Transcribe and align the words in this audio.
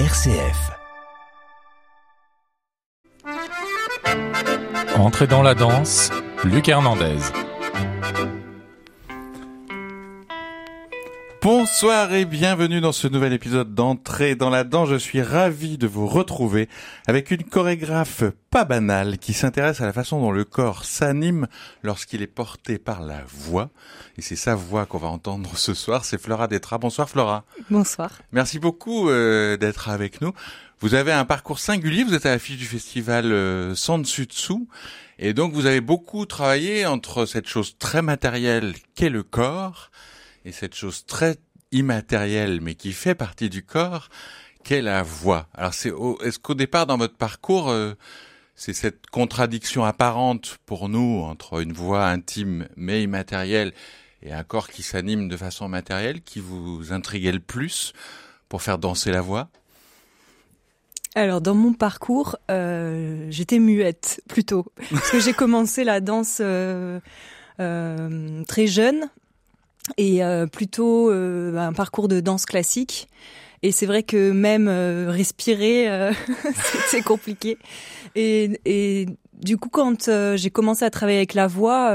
RCF. 0.00 0.72
Entrez 4.96 5.28
dans 5.28 5.42
la 5.42 5.54
danse, 5.54 6.10
Luc 6.42 6.68
Hernandez. 6.68 7.43
Bonsoir 11.44 12.14
et 12.14 12.24
bienvenue 12.24 12.80
dans 12.80 12.92
ce 12.92 13.06
nouvel 13.06 13.34
épisode 13.34 13.74
d'Entrée 13.74 14.34
dans 14.34 14.48
la 14.48 14.64
danse. 14.64 14.88
Je 14.88 14.94
suis 14.94 15.20
ravi 15.20 15.76
de 15.76 15.86
vous 15.86 16.06
retrouver 16.06 16.70
avec 17.06 17.30
une 17.30 17.44
chorégraphe 17.44 18.24
pas 18.48 18.64
banale 18.64 19.18
qui 19.18 19.34
s'intéresse 19.34 19.82
à 19.82 19.84
la 19.84 19.92
façon 19.92 20.18
dont 20.22 20.30
le 20.30 20.44
corps 20.46 20.86
s'anime 20.86 21.46
lorsqu'il 21.82 22.22
est 22.22 22.26
porté 22.26 22.78
par 22.78 23.02
la 23.02 23.20
voix. 23.28 23.68
Et 24.16 24.22
c'est 24.22 24.36
sa 24.36 24.54
voix 24.54 24.86
qu'on 24.86 24.96
va 24.96 25.08
entendre 25.08 25.54
ce 25.58 25.74
soir, 25.74 26.06
c'est 26.06 26.16
Flora 26.16 26.48
Detra. 26.48 26.78
Bonsoir 26.78 27.10
Flora. 27.10 27.44
Bonsoir. 27.68 28.22
Merci 28.32 28.58
beaucoup 28.58 29.10
euh, 29.10 29.58
d'être 29.58 29.90
avec 29.90 30.22
nous. 30.22 30.32
Vous 30.80 30.94
avez 30.94 31.12
un 31.12 31.26
parcours 31.26 31.58
singulier, 31.58 32.04
vous 32.04 32.14
êtes 32.14 32.24
à 32.24 32.30
l'affiche 32.30 32.56
du 32.56 32.64
festival 32.64 33.30
euh, 33.30 33.74
Sansutsu. 33.74 34.66
Et 35.18 35.34
donc 35.34 35.52
vous 35.52 35.66
avez 35.66 35.82
beaucoup 35.82 36.24
travaillé 36.24 36.86
entre 36.86 37.26
cette 37.26 37.48
chose 37.48 37.76
très 37.78 38.00
matérielle 38.00 38.72
qu'est 38.94 39.10
le 39.10 39.22
corps 39.22 39.90
et 40.44 40.52
cette 40.52 40.74
chose 40.74 41.06
très 41.06 41.36
immatérielle 41.72 42.60
mais 42.60 42.74
qui 42.74 42.92
fait 42.92 43.14
partie 43.14 43.50
du 43.50 43.64
corps 43.64 44.08
qu'est 44.62 44.82
la 44.82 45.02
voix. 45.02 45.48
Alors 45.54 45.74
c'est 45.74 45.92
est-ce 46.22 46.38
qu'au 46.38 46.54
départ 46.54 46.86
dans 46.86 46.96
votre 46.96 47.16
parcours 47.16 47.68
euh, 47.68 47.94
c'est 48.54 48.72
cette 48.72 49.06
contradiction 49.06 49.84
apparente 49.84 50.58
pour 50.66 50.88
nous 50.88 51.22
entre 51.22 51.60
une 51.60 51.72
voix 51.72 52.06
intime 52.06 52.68
mais 52.76 53.02
immatérielle 53.02 53.72
et 54.22 54.32
un 54.32 54.44
corps 54.44 54.68
qui 54.68 54.82
s'anime 54.82 55.28
de 55.28 55.36
façon 55.36 55.68
matérielle 55.68 56.22
qui 56.22 56.40
vous 56.40 56.92
intriguait 56.92 57.32
le 57.32 57.40
plus 57.40 57.92
pour 58.48 58.62
faire 58.62 58.78
danser 58.78 59.10
la 59.10 59.20
voix? 59.20 59.48
Alors 61.16 61.40
dans 61.40 61.54
mon 61.54 61.72
parcours, 61.72 62.36
euh, 62.50 63.26
j'étais 63.30 63.60
muette 63.60 64.20
plutôt 64.28 64.66
parce 64.90 65.10
que 65.10 65.20
j'ai 65.20 65.32
commencé 65.32 65.84
la 65.84 66.00
danse 66.00 66.38
euh, 66.40 66.98
euh, 67.60 68.42
très 68.44 68.66
jeune 68.66 69.08
et 69.96 70.24
euh, 70.24 70.46
plutôt 70.46 71.10
euh, 71.10 71.56
un 71.56 71.72
parcours 71.72 72.08
de 72.08 72.20
danse 72.20 72.46
classique. 72.46 73.08
Et 73.62 73.72
c'est 73.72 73.86
vrai 73.86 74.02
que 74.02 74.30
même 74.30 74.68
euh, 74.68 75.10
respirer, 75.10 76.12
c'est 76.88 77.02
compliqué. 77.02 77.56
Et, 78.14 78.60
et, 78.64 79.06
du 79.32 79.56
coup, 79.56 79.68
quand 79.68 80.08
j'ai 80.36 80.50
commencé 80.50 80.84
à 80.84 80.90
travailler 80.90 81.18
avec 81.18 81.34
la 81.34 81.48
voix, 81.48 81.88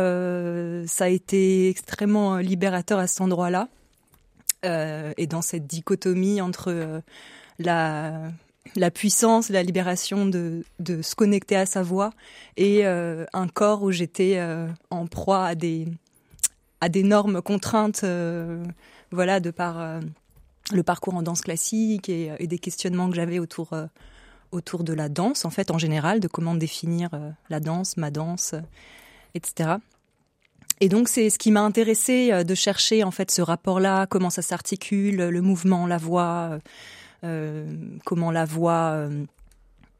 ça 0.87 1.05
a 1.05 1.07
été 1.07 1.69
extrêmement 1.69 2.37
libérateur 2.37 2.99
à 2.99 3.07
cet 3.07 3.21
endroit-là. 3.21 3.69
et 4.63 5.25
dans 5.25 5.41
cette 5.41 5.65
dichotomie 5.65 6.41
entre 6.41 7.01
la 7.57 8.29
la 8.75 8.91
puissance, 8.91 9.49
la 9.49 9.63
libération 9.63 10.25
de, 10.25 10.63
de 10.79 11.01
se 11.01 11.15
connecter 11.15 11.55
à 11.55 11.65
sa 11.65 11.81
voix 11.81 12.11
et 12.57 12.85
euh, 12.85 13.25
un 13.33 13.47
corps 13.47 13.83
où 13.83 13.91
j'étais 13.91 14.35
euh, 14.37 14.67
en 14.89 15.07
proie 15.07 15.45
à 15.45 15.55
des 15.55 15.87
à 16.81 16.89
d'énormes 16.89 17.41
contraintes, 17.41 18.01
euh, 18.03 18.63
voilà, 19.11 19.39
de 19.39 19.51
par 19.51 19.79
euh, 19.79 19.99
le 20.71 20.83
parcours 20.83 21.15
en 21.15 21.21
danse 21.21 21.41
classique 21.41 22.09
et, 22.09 22.31
et 22.39 22.47
des 22.47 22.59
questionnements 22.59 23.09
que 23.09 23.15
j'avais 23.15 23.39
autour 23.39 23.73
euh, 23.73 23.85
autour 24.51 24.83
de 24.83 24.93
la 24.93 25.09
danse, 25.09 25.45
en 25.45 25.51
fait, 25.51 25.69
en 25.69 25.77
général, 25.77 26.19
de 26.19 26.27
comment 26.27 26.55
définir 26.55 27.09
euh, 27.13 27.29
la 27.49 27.59
danse, 27.59 27.97
ma 27.97 28.09
danse, 28.09 28.55
etc. 29.35 29.75
Et 30.81 30.89
donc 30.89 31.09
c'est 31.09 31.29
ce 31.29 31.37
qui 31.37 31.51
m'a 31.51 31.61
intéressé 31.61 32.43
de 32.45 32.55
chercher 32.55 33.03
en 33.03 33.11
fait 33.11 33.29
ce 33.31 33.41
rapport-là, 33.41 34.07
comment 34.07 34.29
ça 34.29 34.41
s'articule, 34.41 35.17
le 35.17 35.41
mouvement, 35.41 35.85
la 35.85 35.97
voix 35.97 36.59
euh, 37.23 37.65
comment 38.05 38.31
la 38.31 38.45
voix 38.45 38.91
euh, 38.93 39.25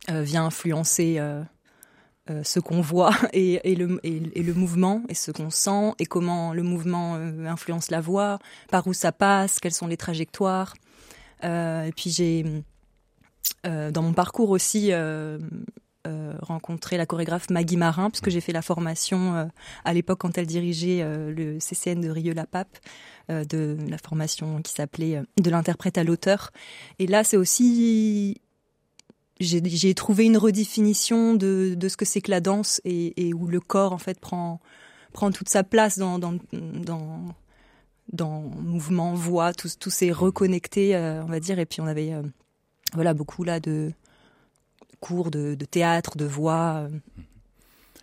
euh, 0.10 0.22
vient 0.22 0.46
influencer 0.46 1.20
ce 2.44 2.60
qu'on 2.60 2.82
voit 2.82 3.16
et, 3.34 3.76
le, 3.76 4.54
mouvement 4.54 5.04
et 5.10 5.14
ce 5.14 5.32
qu'on 5.32 5.50
sent 5.50 5.94
et 6.00 6.06
comment 6.06 6.54
le 6.54 6.64
mouvement 6.64 7.16
influence 7.16 7.92
la 7.92 8.02
voix, 8.02 8.40
par 8.70 8.88
où 8.88 8.94
ça 8.94 9.12
passe, 9.12 9.60
quelles 9.60 9.74
sont 9.74 9.88
les 9.88 9.98
trajectoires. 9.98 10.76
et 11.44 11.92
puis 11.96 12.10
j'ai 12.10 12.46
dans 13.64 14.02
mon 14.02 14.14
parcours 14.14 14.50
aussi 14.50 14.92
euh, 16.08 16.34
rencontré 16.42 16.96
la 16.96 17.06
chorégraphe 17.06 17.50
Maggie 17.50 17.76
Marin, 17.76 18.10
puisque 18.10 18.30
j'ai 18.30 18.40
fait 18.40 18.54
la 18.54 18.62
formation 18.62 19.36
euh, 19.36 19.46
à 19.84 19.94
l'époque 19.94 20.20
quand 20.20 20.38
elle 20.38 20.48
dirigeait 20.48 21.02
euh, 21.02 21.30
le 21.30 21.60
CCN 21.60 22.00
de 22.00 22.10
Rieux-la-Pape, 22.10 22.78
de 23.28 23.78
la 23.88 23.98
formation 24.00 24.62
qui 24.64 24.72
s'appelait 24.72 25.22
De 25.40 25.50
l'interprète 25.52 26.00
à 26.00 26.04
l'auteur. 26.04 26.52
Et 26.98 27.06
là, 27.06 27.24
c'est 27.24 27.38
aussi 27.38 28.42
j'ai 29.40 29.94
trouvé 29.94 30.26
une 30.26 30.38
redéfinition 30.38 31.34
de, 31.34 31.74
de 31.76 31.90
ce 31.90 31.96
que 31.96 32.06
c'est 32.06 32.22
que 32.22 32.32
la 32.32 32.42
danse 32.42 32.82
et, 32.84 33.28
et, 33.28 33.34
où 33.34 33.48
le 33.48 33.60
corps 33.60 33.94
en 33.94 33.98
fait 33.98 34.20
prend 34.20 34.60
prend 35.14 35.32
toute 35.32 35.50
sa 35.50 35.64
place 35.64 35.98
dans 35.98 36.20
dans 36.20 36.38
dans, 36.52 37.36
dans 38.12 38.42
mouvement, 38.42 39.14
voix, 39.14 39.54
tous 39.54 39.80
tous 39.80 39.90
ces 39.90 40.12
reconnectés, 40.12 40.96
euh, 40.96 41.24
on 41.24 41.28
va 41.28 41.40
dire. 41.40 41.58
Et 41.60 41.66
puis 41.66 41.80
on 41.82 41.88
avait 41.88 42.14
euh, 42.14 42.22
voilà 42.94 43.14
beaucoup 43.14 43.44
là 43.44 43.60
de 43.60 43.94
cours 45.00 45.32
de, 45.32 45.56
de, 45.56 45.66
théâtre, 45.66 46.18
de 46.18 46.26
voix. 46.26 46.88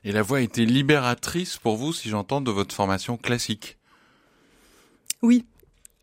Et 0.04 0.12
la 0.12 0.22
voix 0.22 0.38
a 0.38 0.40
été 0.40 0.64
libératrice 0.64 1.58
pour 1.58 1.76
vous, 1.76 1.92
si 1.92 2.08
j'entends, 2.08 2.40
de 2.40 2.50
votre 2.50 2.74
formation 2.74 3.18
classique? 3.18 3.76
Oui. 5.20 5.44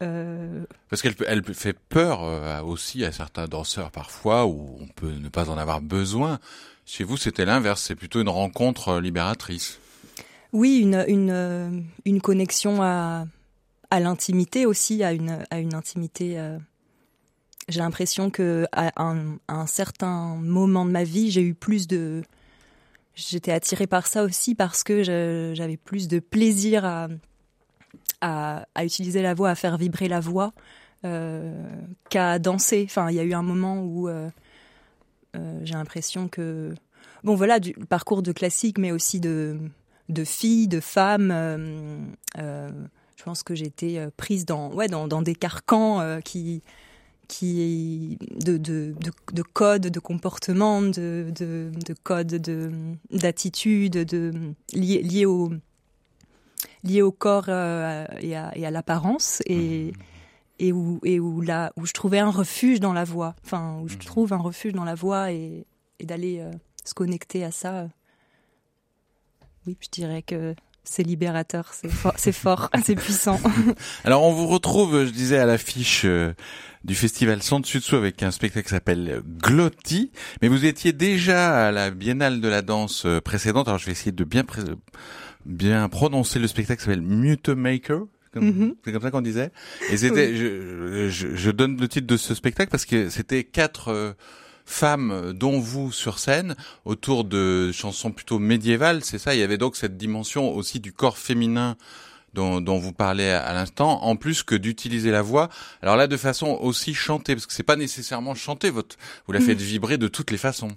Euh... 0.03 0.65
Parce 0.89 1.01
qu'elle 1.01 1.15
elle 1.27 1.43
fait 1.53 1.73
peur 1.73 2.23
euh, 2.23 2.61
aussi 2.61 3.03
à 3.03 3.11
certains 3.11 3.47
danseurs 3.47 3.91
parfois, 3.91 4.45
où 4.45 4.77
on 4.79 4.87
peut 4.87 5.11
ne 5.11 5.29
pas 5.29 5.49
en 5.49 5.57
avoir 5.57 5.81
besoin. 5.81 6.39
Chez 6.85 7.03
vous, 7.03 7.17
c'était 7.17 7.45
l'inverse, 7.45 7.81
c'est 7.81 7.95
plutôt 7.95 8.21
une 8.21 8.29
rencontre 8.29 8.89
euh, 8.89 9.01
libératrice. 9.01 9.79
Oui, 10.51 10.79
une, 10.79 11.03
une, 11.07 11.85
une 12.05 12.21
connexion 12.21 12.83
à, 12.83 13.25
à 13.89 13.99
l'intimité 13.99 14.65
aussi, 14.65 15.03
à 15.03 15.13
une, 15.13 15.43
à 15.49 15.59
une 15.59 15.73
intimité... 15.73 16.39
Euh 16.39 16.57
j'ai 17.69 17.79
l'impression 17.79 18.29
que 18.29 18.65
à 18.71 18.91
un, 19.01 19.37
à 19.47 19.55
un, 19.55 19.67
certain 19.67 20.35
moment 20.35 20.85
de 20.85 20.91
ma 20.91 21.03
vie, 21.03 21.31
j'ai 21.31 21.41
eu 21.41 21.53
plus 21.53 21.87
de, 21.87 22.21
j'étais 23.15 23.51
attirée 23.51 23.87
par 23.87 24.07
ça 24.07 24.23
aussi 24.23 24.55
parce 24.55 24.83
que 24.83 25.03
j'avais 25.03 25.77
plus 25.77 26.07
de 26.07 26.19
plaisir 26.19 26.85
à, 26.85 27.07
à, 28.21 28.65
utiliser 28.83 29.21
la 29.21 29.33
voix, 29.33 29.49
à 29.49 29.55
faire 29.55 29.77
vibrer 29.77 30.07
la 30.07 30.19
voix, 30.19 30.53
euh, 31.05 31.51
qu'à 32.09 32.39
danser. 32.39 32.83
Enfin, 32.85 33.09
il 33.09 33.15
y 33.15 33.19
a 33.19 33.23
eu 33.23 33.33
un 33.33 33.43
moment 33.43 33.81
où 33.81 34.07
euh, 34.07 34.29
euh, 35.35 35.59
j'ai 35.63 35.73
l'impression 35.73 36.27
que, 36.27 36.73
bon, 37.23 37.35
voilà, 37.35 37.59
du 37.59 37.73
parcours 37.73 38.23
de 38.23 38.31
classique, 38.31 38.77
mais 38.77 38.91
aussi 38.91 39.19
de 39.19 39.57
de 40.09 40.23
filles, 40.25 40.67
de 40.67 40.79
femmes. 40.79 41.33
Je 42.35 43.23
pense 43.23 43.43
que 43.43 43.55
j'étais 43.55 44.05
prise 44.17 44.45
dans, 44.45 44.73
ouais, 44.73 44.87
dans, 44.87 45.07
dans 45.07 45.21
des 45.21 45.35
carcans 45.35 46.19
qui 46.25 46.61
qui 47.29 48.17
de, 48.45 48.57
de, 48.57 48.93
de, 48.99 49.11
de 49.31 49.41
code 49.41 49.87
de 49.87 49.99
comportement, 49.99 50.81
de, 50.81 51.31
de, 51.33 51.71
de 51.73 51.95
code 52.03 52.27
de 52.27 52.69
d'attitude, 53.11 53.93
de 53.93 54.33
lié, 54.73 55.01
lié 55.01 55.25
au 55.25 55.51
lié 56.83 57.01
au 57.01 57.11
corps 57.11 57.45
euh, 57.47 58.05
et 58.19 58.35
à, 58.35 58.51
et 58.55 58.65
à 58.65 58.71
l'apparence 58.71 59.41
et 59.45 59.91
mmh. 59.91 59.93
et 60.59 60.71
où 60.73 60.99
et 61.03 61.19
où 61.19 61.41
là 61.41 61.71
où 61.75 61.85
je 61.85 61.93
trouvais 61.93 62.19
un 62.19 62.29
refuge 62.29 62.79
dans 62.79 62.93
la 62.93 63.03
voix, 63.03 63.35
enfin 63.43 63.79
où 63.81 63.87
je 63.87 63.97
trouve 63.97 64.33
un 64.33 64.37
refuge 64.37 64.73
dans 64.73 64.83
la 64.83 64.95
voix 64.95 65.31
et, 65.31 65.65
et 65.99 66.05
d'aller 66.05 66.39
euh, 66.39 66.51
se 66.83 66.93
connecter 66.93 67.43
à 67.43 67.51
ça. 67.51 67.87
Oui, 69.65 69.77
je 69.79 69.89
dirais 69.89 70.21
que 70.21 70.55
c'est 70.83 71.03
libérateur, 71.03 71.73
c'est 71.73 71.89
fort, 71.89 72.13
c'est 72.17 72.31
fort, 72.31 72.69
c'est 72.83 72.95
puissant. 72.95 73.39
Alors 74.03 74.23
on 74.23 74.33
vous 74.33 74.47
retrouve, 74.47 75.05
je 75.05 75.11
disais, 75.11 75.37
à 75.37 75.45
l'affiche 75.45 76.01
euh, 76.05 76.33
du 76.83 76.95
festival 76.95 77.41
Sud-Sud 77.41 77.95
avec 77.95 78.21
un 78.23 78.31
spectacle 78.31 78.65
qui 78.65 78.73
s'appelle 78.73 79.21
Glotti, 79.25 80.11
mais 80.41 80.49
vous 80.49 80.65
étiez 80.65 80.91
déjà 80.91 81.67
à 81.67 81.71
la 81.71 81.89
Biennale 81.91 82.41
de 82.41 82.47
la 82.47 82.61
danse 82.61 83.05
euh, 83.05 83.21
précédente. 83.21 83.67
Alors 83.67 83.79
je 83.79 83.85
vais 83.85 83.93
essayer 83.93 84.11
de 84.11 84.23
bien 84.23 84.43
bien 85.45 85.87
prononcer 85.89 86.39
le 86.39 86.47
spectacle 86.47 86.81
s'appelle 86.81 87.01
Mute 87.01 87.49
Maker. 87.49 88.01
C'est 88.33 88.39
mm 88.39 88.75
-hmm. 88.85 88.91
comme 88.91 89.01
ça 89.01 89.11
qu'on 89.11 89.21
disait. 89.21 89.51
Et 89.91 89.97
c'était, 89.97 90.29
oui. 90.29 90.37
je, 90.37 91.09
je, 91.09 91.35
je, 91.35 91.51
donne 91.51 91.79
le 91.79 91.87
titre 91.87 92.07
de 92.07 92.17
ce 92.17 92.33
spectacle 92.33 92.71
parce 92.71 92.85
que 92.85 93.09
c'était 93.09 93.43
quatre 93.43 93.89
euh, 93.89 94.13
femmes, 94.65 95.33
dont 95.33 95.59
vous, 95.59 95.91
sur 95.91 96.19
scène, 96.19 96.55
autour 96.85 97.25
de 97.25 97.71
chansons 97.71 98.11
plutôt 98.11 98.39
médiévales, 98.39 99.03
c'est 99.03 99.19
ça 99.19 99.35
Il 99.35 99.39
y 99.39 99.43
avait 99.43 99.57
donc 99.57 99.75
cette 99.75 99.97
dimension 99.97 100.53
aussi 100.55 100.79
du 100.79 100.93
corps 100.93 101.17
féminin 101.17 101.75
dont, 102.33 102.61
dont 102.61 102.79
vous 102.79 102.93
parlez 102.93 103.29
à 103.29 103.53
l'instant, 103.53 104.03
en 104.03 104.15
plus 104.15 104.43
que 104.43 104.55
d'utiliser 104.55 105.11
la 105.11 105.21
voix. 105.21 105.49
Alors 105.81 105.95
là, 105.95 106.07
de 106.07 106.17
façon 106.17 106.57
aussi 106.61 106.93
chantée, 106.93 107.35
parce 107.35 107.45
que 107.45 107.53
c'est 107.53 107.63
pas 107.63 107.75
nécessairement 107.75 108.35
chanter, 108.35 108.69
votre, 108.69 108.95
vous 109.27 109.33
la 109.33 109.39
faites 109.39 109.61
vibrer 109.61 109.97
de 109.97 110.07
toutes 110.07 110.31
les 110.31 110.37
façons. 110.37 110.69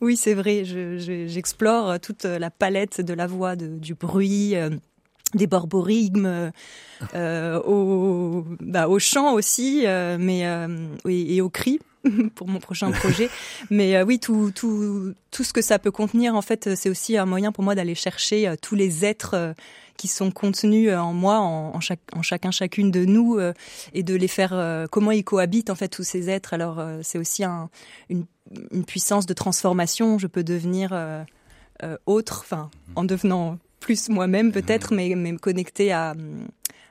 Oui, 0.00 0.16
c'est 0.16 0.34
vrai. 0.34 0.64
J'explore 0.64 1.88
je, 1.88 1.94
je, 1.94 1.98
toute 1.98 2.24
la 2.24 2.50
palette 2.50 3.00
de 3.00 3.14
la 3.14 3.26
voix, 3.26 3.56
du 3.56 3.94
bruit. 3.94 4.56
Euh 4.56 4.70
des 5.34 5.46
borborigmes 5.46 6.50
euh, 7.14 7.60
au, 7.62 8.44
bah, 8.60 8.88
au 8.88 8.98
chant 8.98 9.34
aussi, 9.34 9.82
euh, 9.86 10.16
mais 10.18 10.46
euh, 10.46 10.68
et, 11.08 11.36
et, 11.36 11.40
au 11.40 11.50
cri. 11.50 11.78
pour 12.34 12.48
mon 12.48 12.58
prochain 12.58 12.90
projet. 12.90 13.28
Mais 13.70 14.02
oui, 14.02 14.18
tout, 14.18 14.52
tout, 14.54 15.14
tout 15.30 15.44
ce 15.44 15.52
que 15.52 15.62
ça 15.62 15.78
peut 15.78 15.90
contenir, 15.90 16.34
en 16.34 16.42
fait, 16.42 16.74
c'est 16.74 16.88
aussi 16.88 17.16
un 17.16 17.26
moyen 17.26 17.52
pour 17.52 17.64
moi 17.64 17.74
d'aller 17.74 17.94
chercher 17.94 18.54
tous 18.60 18.74
les 18.74 19.04
êtres 19.04 19.54
qui 19.96 20.08
sont 20.08 20.30
contenus 20.30 20.92
en 20.92 21.14
moi, 21.14 21.38
en, 21.38 21.74
en, 21.74 21.80
chaque, 21.80 22.00
en 22.14 22.22
chacun, 22.22 22.50
chacune 22.50 22.90
de 22.90 23.04
nous, 23.04 23.38
et 23.94 24.02
de 24.02 24.14
les 24.14 24.28
faire, 24.28 24.86
comment 24.90 25.10
ils 25.10 25.24
cohabitent, 25.24 25.70
en 25.70 25.74
fait, 25.74 25.88
tous 25.88 26.04
ces 26.04 26.28
êtres. 26.28 26.52
Alors, 26.54 26.82
c'est 27.02 27.18
aussi 27.18 27.44
un, 27.44 27.70
une, 28.10 28.26
une, 28.72 28.84
puissance 28.84 29.26
de 29.26 29.34
transformation. 29.34 30.18
Je 30.18 30.26
peux 30.26 30.44
devenir 30.44 30.92
autre, 32.06 32.40
enfin, 32.44 32.70
en 32.94 33.04
devenant 33.04 33.58
plus 33.80 34.08
moi-même 34.08 34.52
peut-être, 34.52 34.92
mmh. 34.92 34.96
mais, 34.96 35.14
mais 35.14 35.32
me 35.32 35.38
connecter 35.38 35.92
à, 35.92 36.14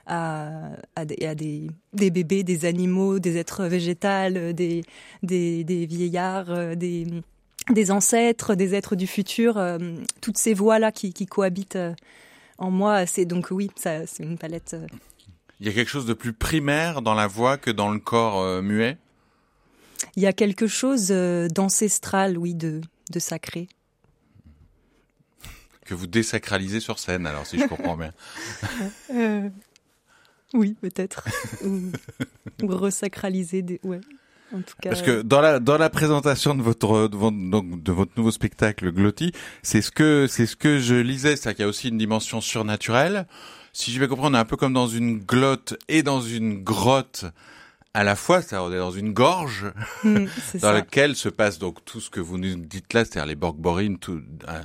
à, 0.05 0.71
à, 0.95 1.05
des, 1.05 1.25
à 1.25 1.35
des, 1.35 1.69
des, 1.93 2.11
bébés, 2.11 2.43
des 2.43 2.65
animaux, 2.65 3.19
des 3.19 3.37
êtres 3.37 3.65
végétales, 3.65 4.53
des, 4.53 4.83
des, 5.23 5.63
des 5.63 5.85
vieillards, 5.85 6.51
euh, 6.51 6.75
des, 6.75 7.07
des 7.71 7.91
ancêtres, 7.91 8.55
des 8.55 8.75
êtres 8.75 8.95
du 8.95 9.07
futur, 9.07 9.57
euh, 9.57 9.79
toutes 10.21 10.37
ces 10.37 10.53
voix-là 10.53 10.91
qui, 10.91 11.13
qui 11.13 11.25
cohabitent 11.25 11.75
euh, 11.75 11.93
en 12.57 12.71
moi. 12.71 13.05
C'est 13.05 13.25
donc 13.25 13.47
oui, 13.51 13.69
ça, 13.75 14.05
c'est 14.05 14.23
une 14.23 14.37
palette. 14.37 14.75
Il 15.59 15.65
y 15.65 15.69
a 15.69 15.73
quelque 15.73 15.89
chose 15.89 16.05
de 16.05 16.13
plus 16.13 16.33
primaire 16.33 17.01
dans 17.01 17.13
la 17.13 17.27
voix 17.27 17.57
que 17.57 17.71
dans 17.71 17.91
le 17.91 17.99
corps 17.99 18.61
muet? 18.61 18.97
Il 20.17 20.23
y 20.23 20.27
a 20.27 20.33
quelque 20.33 20.67
chose 20.67 21.07
d'ancestral, 21.07 22.37
oui, 22.37 22.53
de, 22.53 22.81
de 23.11 23.19
sacré 23.19 23.69
que 25.85 25.93
vous 25.93 26.07
désacralisez 26.07 26.79
sur 26.79 26.99
scène, 26.99 27.27
alors 27.27 27.45
si 27.45 27.59
je 27.59 27.65
comprends 27.67 27.95
bien. 27.95 28.11
oui, 30.53 30.75
peut-être. 30.81 31.25
ou, 31.65 32.67
resacraliser 32.67 33.61
des. 33.61 33.79
Ouais. 33.83 34.01
En 34.53 34.61
tout 34.61 34.75
cas, 34.81 34.89
Parce 34.89 35.01
que 35.01 35.21
dans 35.21 35.41
la 35.41 35.59
dans 35.59 35.77
la 35.77 35.89
présentation 35.89 36.53
de 36.53 36.61
votre 36.61 37.07
de 37.07 37.17
votre, 37.17 37.35
donc, 37.49 37.81
de 37.81 37.91
votre 37.91 38.11
nouveau 38.15 38.31
spectacle 38.31 38.91
Glotti, 38.91 39.31
c'est 39.63 39.81
ce 39.81 39.91
que 39.91 40.27
c'est 40.29 40.45
ce 40.45 40.55
que 40.55 40.79
je 40.79 40.95
lisais, 40.95 41.35
c'est 41.35 41.53
qu'il 41.55 41.63
y 41.63 41.65
a 41.65 41.67
aussi 41.67 41.89
une 41.89 41.97
dimension 41.97 42.41
surnaturelle. 42.41 43.25
Si 43.73 43.91
je 43.91 43.99
vais 43.99 44.07
comprendre, 44.07 44.35
on 44.35 44.39
est 44.39 44.41
un 44.41 44.45
peu 44.45 44.55
comme 44.55 44.73
dans 44.73 44.87
une 44.87 45.17
glotte 45.17 45.77
et 45.89 46.03
dans 46.03 46.21
une 46.21 46.63
grotte 46.63 47.25
à 47.95 48.03
la 48.03 48.17
fois, 48.17 48.41
ça, 48.41 48.61
on 48.61 48.73
est 48.73 48.77
dans 48.77 48.91
une 48.91 49.13
gorge 49.13 49.71
mm, 50.03 50.25
dans 50.61 50.73
laquelle 50.73 51.15
se 51.15 51.29
passe 51.29 51.59
donc 51.59 51.83
tout 51.85 52.01
ce 52.01 52.09
que 52.09 52.19
vous 52.19 52.37
nous 52.37 52.55
dites 52.55 52.93
là, 52.93 53.05
c'est-à-dire 53.05 53.25
les 53.25 53.35
borgborines, 53.35 53.97
tout, 53.97 54.21
euh, 54.49 54.61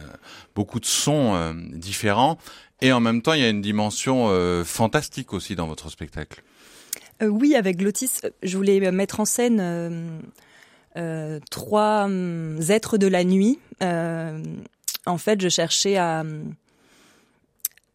beaucoup 0.56 0.80
de 0.80 0.84
sons 0.84 1.36
euh, 1.36 1.52
différents, 1.72 2.38
et 2.80 2.92
en 2.92 2.98
même 2.98 3.22
temps, 3.22 3.32
il 3.34 3.40
y 3.40 3.44
a 3.44 3.48
une 3.48 3.60
dimension 3.60 4.26
euh, 4.30 4.64
fantastique 4.64 5.32
aussi 5.32 5.54
dans 5.54 5.68
votre 5.68 5.90
spectacle. 5.90 6.42
oui, 7.22 7.54
avec 7.54 7.80
Lotis, 7.80 8.20
je 8.42 8.56
voulais 8.56 8.90
mettre 8.90 9.20
en 9.20 9.24
scène 9.24 10.22
trois 11.50 12.04
hum, 12.06 12.58
êtres 12.68 12.98
de 12.98 13.06
la 13.06 13.22
nuit. 13.22 13.60
en 13.80 15.18
fait, 15.18 15.40
je 15.40 15.48
cherchais 15.48 15.96
à, 15.98 16.24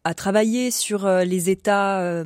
à 0.04 0.14
travailler 0.14 0.70
sur 0.70 1.06
les 1.06 1.50
états 1.50 2.24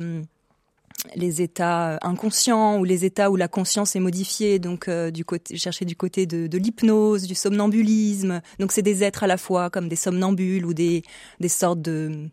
les 1.15 1.41
états 1.41 1.97
inconscients 2.01 2.79
ou 2.79 2.83
les 2.83 3.05
états 3.05 3.31
où 3.31 3.35
la 3.35 3.47
conscience 3.47 3.95
est 3.95 3.99
modifiée, 3.99 4.59
donc 4.59 4.87
euh, 4.87 5.11
du 5.11 5.25
côté, 5.25 5.57
chercher 5.57 5.85
du 5.85 5.95
côté 5.95 6.25
de, 6.25 6.57
l'hypnose, 6.57 7.23
du 7.23 7.35
somnambulisme. 7.35 8.41
Donc 8.59 8.71
c'est 8.71 8.81
des 8.81 9.03
êtres 9.03 9.23
à 9.23 9.27
la 9.27 9.37
fois 9.37 9.69
comme 9.69 9.87
des 9.87 9.95
somnambules 9.95 10.65
ou 10.65 10.73
des, 10.73 11.03
des 11.39 11.49
sortes 11.49 11.81
de 11.81 12.29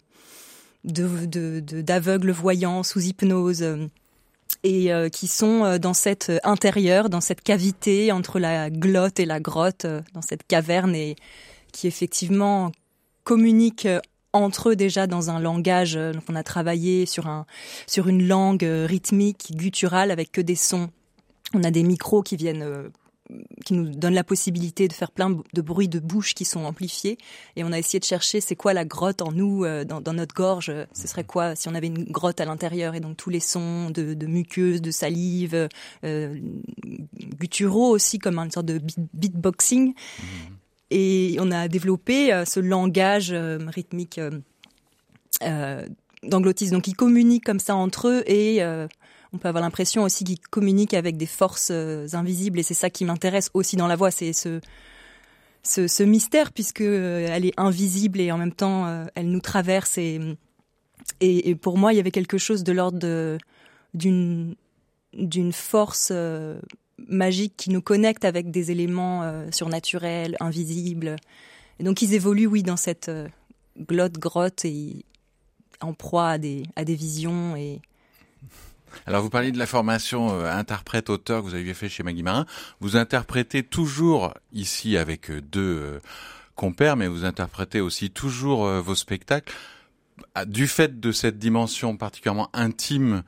d'aveugles 0.84 2.30
voyants 2.30 2.82
sous 2.82 3.00
hypnose 3.00 3.64
et 4.62 4.92
euh, 4.92 5.08
qui 5.08 5.26
sont 5.26 5.64
euh, 5.64 5.78
dans 5.78 5.92
cette 5.92 6.32
intérieur, 6.44 7.10
dans 7.10 7.20
cette 7.20 7.42
cavité 7.42 8.12
entre 8.12 8.38
la 8.38 8.70
glotte 8.70 9.20
et 9.20 9.26
la 9.26 9.40
grotte, 9.40 9.86
dans 10.14 10.22
cette 10.22 10.46
caverne 10.46 10.94
et 10.94 11.16
qui 11.72 11.86
effectivement 11.88 12.72
communiquent 13.24 13.88
entre 14.32 14.70
eux 14.70 14.76
déjà 14.76 15.06
dans 15.06 15.30
un 15.30 15.40
langage. 15.40 15.96
Euh, 15.96 16.12
donc 16.12 16.24
on 16.28 16.34
a 16.34 16.42
travaillé 16.42 17.06
sur 17.06 17.26
un 17.26 17.46
sur 17.86 18.08
une 18.08 18.26
langue 18.26 18.64
euh, 18.64 18.86
rythmique, 18.86 19.52
gutturale 19.54 20.10
avec 20.10 20.32
que 20.32 20.40
des 20.40 20.56
sons. 20.56 20.90
On 21.54 21.64
a 21.64 21.70
des 21.70 21.82
micros 21.82 22.22
qui 22.22 22.36
viennent 22.36 22.62
euh, 22.62 22.88
qui 23.64 23.74
nous 23.74 23.90
donnent 23.90 24.14
la 24.14 24.24
possibilité 24.24 24.88
de 24.88 24.92
faire 24.94 25.10
plein 25.10 25.30
de 25.30 25.60
bruits 25.60 25.88
de 25.88 25.98
bouche 25.98 26.34
qui 26.34 26.46
sont 26.46 26.64
amplifiés. 26.64 27.18
Et 27.56 27.64
on 27.64 27.72
a 27.72 27.78
essayé 27.78 28.00
de 28.00 28.04
chercher 28.04 28.40
c'est 28.40 28.56
quoi 28.56 28.72
la 28.72 28.86
grotte 28.86 29.20
en 29.20 29.32
nous, 29.32 29.66
dans, 29.84 30.14
notre 30.14 30.34
gorge. 30.34 30.72
Ce 30.94 31.06
serait 31.06 31.24
quoi 31.24 31.54
si 31.54 31.68
on 31.68 31.74
avait 31.74 31.88
une 31.88 32.04
grotte 32.04 32.40
à 32.40 32.46
l'intérieur 32.46 32.94
et 32.94 33.00
donc 33.00 33.18
tous 33.18 33.28
les 33.28 33.40
sons 33.40 33.90
de, 33.90 34.14
de 34.14 34.26
muqueuse, 34.26 34.80
de 34.80 34.90
salive, 34.90 35.68
euh, 36.04 36.40
gutturaux 37.38 37.90
aussi 37.90 38.18
comme 38.18 38.38
une 38.38 38.50
sorte 38.50 38.64
de 38.64 38.80
beatboxing. 39.12 39.92
Et 40.90 41.36
on 41.40 41.50
a 41.50 41.68
développé 41.68 42.32
euh, 42.32 42.44
ce 42.44 42.60
langage 42.60 43.30
euh, 43.32 43.58
rythmique 43.68 44.20
euh, 45.42 45.86
d'anglotisme. 46.22 46.74
Donc 46.74 46.88
ils 46.88 46.96
communiquent 46.96 47.44
comme 47.44 47.60
ça 47.60 47.76
entre 47.76 48.08
eux 48.08 48.22
et 48.26 48.60
on 49.32 49.38
peut 49.38 49.48
avoir 49.48 49.62
l'impression 49.62 50.02
aussi 50.02 50.24
qu'ils 50.24 50.40
communiquent 50.40 50.94
avec 50.94 51.16
des 51.16 51.26
forces 51.26 51.70
invisibles 51.70 52.58
et 52.58 52.62
c'est 52.62 52.74
ça 52.74 52.90
qui 52.90 53.04
m'intéresse 53.04 53.50
aussi 53.54 53.76
dans 53.76 53.86
la 53.86 53.94
voix, 53.94 54.10
c'est 54.10 54.32
ce, 54.32 54.60
ce, 55.62 55.86
ce 55.86 56.02
mystère 56.02 56.50
puisque 56.50 56.80
elle 56.80 57.44
est 57.44 57.52
invisible 57.56 58.18
et 58.18 58.32
en 58.32 58.38
même 58.38 58.52
temps 58.52 59.06
elle 59.14 59.30
nous 59.30 59.40
traverse 59.40 59.96
et, 59.98 60.18
et, 61.20 61.50
et, 61.50 61.54
pour 61.54 61.78
moi 61.78 61.92
il 61.92 61.96
y 61.96 62.00
avait 62.00 62.10
quelque 62.10 62.38
chose 62.38 62.64
de 62.64 62.72
l'ordre 62.72 63.38
d'une 63.94 64.56
d'une 65.12 65.52
force 65.52 66.12
magique 67.06 67.54
qui 67.56 67.70
nous 67.70 67.82
connecte 67.82 68.24
avec 68.24 68.50
des 68.50 68.70
éléments 68.70 69.22
euh, 69.22 69.48
surnaturels, 69.52 70.36
invisibles. 70.40 71.16
Et 71.78 71.84
donc 71.84 72.02
ils 72.02 72.14
évoluent, 72.14 72.46
oui, 72.46 72.62
dans 72.62 72.76
cette 72.76 73.08
euh, 73.08 73.28
glotte 73.78 74.18
grotte 74.18 74.64
et 74.64 75.04
en 75.80 75.92
proie 75.92 76.30
à 76.30 76.38
des, 76.38 76.64
à 76.76 76.84
des 76.84 76.96
visions 76.96 77.54
et 77.56 77.80
alors 79.06 79.22
vous 79.22 79.28
parlez 79.28 79.52
de 79.52 79.58
la 79.58 79.66
formation 79.66 80.30
euh, 80.30 80.50
interprète-auteur 80.50 81.42
que 81.42 81.48
vous 81.48 81.54
avez 81.54 81.74
fait 81.74 81.90
chez 81.90 82.02
Maggie 82.02 82.22
Marin. 82.22 82.46
Vous 82.80 82.96
interprétez 82.96 83.62
toujours 83.62 84.32
ici 84.54 84.96
avec 84.96 85.30
deux 85.30 86.00
compères, 86.54 86.96
mais 86.96 87.06
vous 87.06 87.26
interprétez 87.26 87.80
aussi 87.82 88.10
toujours 88.10 88.66
vos 88.66 88.94
spectacles. 88.94 89.52
Du 90.46 90.66
fait 90.66 90.98
de 91.00 91.12
cette 91.12 91.38
dimension 91.38 91.98
particulièrement 91.98 92.48
intime 92.54 93.22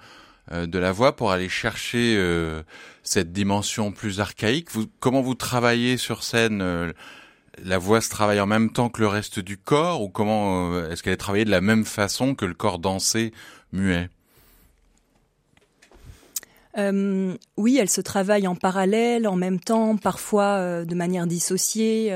de 0.50 0.78
la 0.78 0.92
voix 0.92 1.14
pour 1.14 1.30
aller 1.30 1.48
chercher 1.48 2.16
euh, 2.16 2.62
cette 3.02 3.32
dimension 3.32 3.92
plus 3.92 4.20
archaïque. 4.20 4.68
Comment 4.98 5.22
vous 5.22 5.34
travaillez 5.34 5.96
sur 5.96 6.24
scène 6.24 6.60
euh, 6.60 6.92
La 7.62 7.78
voix 7.78 8.00
se 8.00 8.10
travaille 8.10 8.40
en 8.40 8.46
même 8.46 8.70
temps 8.70 8.88
que 8.88 9.00
le 9.00 9.06
reste 9.06 9.38
du 9.38 9.56
corps 9.56 10.02
ou 10.02 10.08
comment 10.08 10.76
est-ce 10.86 11.02
qu'elle 11.02 11.12
est 11.12 11.18
travaillée 11.18 11.44
de 11.44 11.50
la 11.50 11.60
même 11.60 11.84
façon 11.84 12.34
que 12.34 12.44
le 12.44 12.54
corps 12.54 12.80
dansé 12.80 13.32
muet? 13.72 14.08
Euh, 16.78 17.36
oui, 17.56 17.78
elle 17.80 17.90
se 17.90 18.00
travaille 18.00 18.46
en 18.46 18.54
parallèle, 18.54 19.26
en 19.26 19.36
même 19.36 19.58
temps, 19.58 19.96
parfois 19.96 20.84
de 20.84 20.94
manière 20.94 21.26
dissociée. 21.26 22.12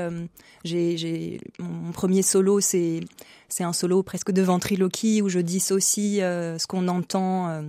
j'ai, 0.63 1.39
mon 1.59 1.91
premier 1.91 2.21
solo, 2.21 2.59
c'est 2.59 3.01
c'est 3.47 3.63
un 3.63 3.73
solo 3.73 4.01
presque 4.01 4.31
de 4.31 4.41
ventriloquie 4.41 5.21
où 5.21 5.29
je 5.29 5.39
dissocie 5.39 6.19
ce 6.19 6.67
qu'on 6.67 6.87
entend 6.87 7.63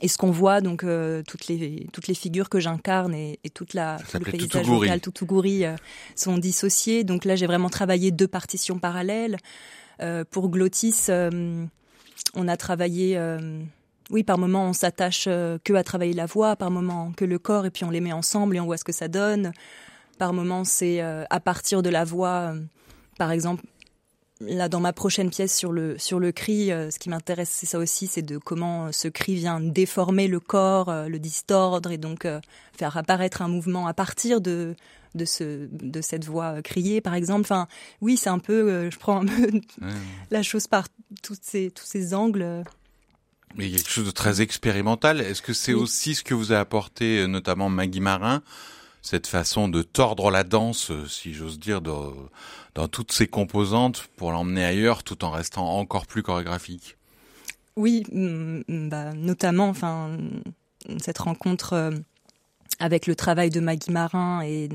et 0.00 0.08
ce 0.08 0.18
qu'on 0.18 0.30
voit, 0.30 0.60
donc 0.60 0.84
euh, 0.84 1.22
toutes 1.26 1.48
les 1.48 1.86
toutes 1.92 2.06
les 2.06 2.14
figures 2.14 2.48
que 2.48 2.60
j'incarne 2.60 3.14
et, 3.14 3.38
et, 3.44 3.50
toute 3.50 3.74
la 3.74 3.98
tout 4.10 4.18
le 4.18 4.30
paysage 4.30 4.66
vocal, 4.66 5.00
Toutougouri 5.00 5.64
euh, 5.64 5.74
sont 6.14 6.38
dissociés. 6.38 7.04
Donc 7.04 7.24
là, 7.24 7.36
j'ai 7.36 7.46
vraiment 7.46 7.70
travaillé 7.70 8.10
deux 8.10 8.28
partitions 8.28 8.78
parallèles. 8.78 9.38
Euh, 10.00 10.24
pour 10.30 10.50
Glottis, 10.50 11.06
euh, 11.08 11.64
on 12.34 12.48
a 12.48 12.56
travaillé, 12.56 13.20
oui, 14.10 14.22
par 14.22 14.38
moment 14.38 14.68
on 14.68 14.72
s'attache 14.72 15.24
que 15.24 15.74
à 15.74 15.82
travailler 15.82 16.12
la 16.12 16.26
voix, 16.26 16.56
par 16.56 16.70
moment 16.70 17.12
que 17.16 17.24
le 17.24 17.38
corps, 17.38 17.66
et 17.66 17.70
puis 17.70 17.84
on 17.84 17.90
les 17.90 18.00
met 18.00 18.12
ensemble 18.12 18.56
et 18.56 18.60
on 18.60 18.66
voit 18.66 18.76
ce 18.76 18.84
que 18.84 18.92
ça 18.92 19.08
donne. 19.08 19.52
Par 20.18 20.32
moment, 20.32 20.64
c'est 20.64 21.00
à 21.00 21.40
partir 21.40 21.82
de 21.82 21.90
la 21.90 22.04
voix, 22.04 22.54
par 23.18 23.30
exemple, 23.30 23.64
là 24.40 24.68
dans 24.68 24.80
ma 24.80 24.92
prochaine 24.92 25.30
pièce 25.30 25.56
sur 25.56 25.72
le 25.72 25.98
sur 25.98 26.18
le 26.18 26.32
cri, 26.32 26.70
euh, 26.70 26.90
ce 26.90 26.98
qui 26.98 27.08
m'intéresse 27.08 27.50
c'est 27.50 27.66
ça 27.66 27.78
aussi, 27.78 28.06
c'est 28.06 28.22
de 28.22 28.38
comment 28.38 28.86
euh, 28.86 28.92
ce 28.92 29.08
cri 29.08 29.34
vient 29.34 29.60
déformer 29.60 30.28
le 30.28 30.40
corps, 30.40 30.88
euh, 30.88 31.08
le 31.08 31.18
distordre 31.18 31.90
et 31.90 31.98
donc 31.98 32.26
faire 32.76 32.96
apparaître 32.96 33.42
un 33.42 33.48
mouvement 33.48 33.86
à 33.86 33.94
partir 33.94 34.40
de 34.40 34.74
de 35.14 35.24
ce 35.24 35.68
de 35.72 36.00
cette 36.00 36.24
voix 36.24 36.62
criée 36.62 37.00
par 37.00 37.14
exemple. 37.14 37.42
Enfin, 37.42 37.66
oui, 38.00 38.16
c'est 38.16 38.30
un 38.30 38.38
peu 38.38 38.90
je 38.90 38.98
prends 38.98 39.22
un 39.22 39.26
peu 39.26 39.60
la 40.30 40.42
chose 40.42 40.66
par 40.66 40.86
tous 41.22 41.38
ces 41.40 41.70
tous 41.70 41.86
ces 41.86 42.14
angles. 42.14 42.64
Mais 43.56 43.66
il 43.66 43.72
y 43.72 43.74
a 43.74 43.78
quelque 43.78 43.90
chose 43.90 44.06
de 44.06 44.10
très 44.10 44.42
expérimental. 44.42 45.22
Est-ce 45.22 45.40
que 45.40 45.54
c'est 45.54 45.72
aussi 45.72 46.14
ce 46.14 46.22
que 46.22 46.34
vous 46.34 46.52
a 46.52 46.58
apporté 46.58 47.26
notamment 47.26 47.70
Maggie 47.70 48.00
Marin 48.00 48.42
cette 49.02 49.26
façon 49.26 49.68
de 49.68 49.82
tordre 49.82 50.30
la 50.30 50.44
danse, 50.44 50.92
si 51.08 51.32
j'ose 51.32 51.58
dire, 51.58 51.80
dans, 51.80 52.12
toutes 52.88 53.12
ses 53.12 53.26
composantes 53.26 54.08
pour 54.16 54.32
l'emmener 54.32 54.64
ailleurs 54.64 55.02
tout 55.02 55.24
en 55.24 55.30
restant 55.30 55.78
encore 55.78 56.06
plus 56.06 56.22
chorégraphique. 56.22 56.96
Oui, 57.76 58.04
mm, 58.12 58.62
mm, 58.68 58.88
bah, 58.88 59.12
notamment, 59.14 59.68
enfin, 59.68 60.16
cette 61.00 61.18
rencontre 61.18 61.72
euh, 61.72 61.90
avec 62.78 63.06
le 63.06 63.16
travail 63.16 63.50
de 63.50 63.60
Maggie 63.60 63.90
Marin 63.90 64.42
et, 64.42 64.68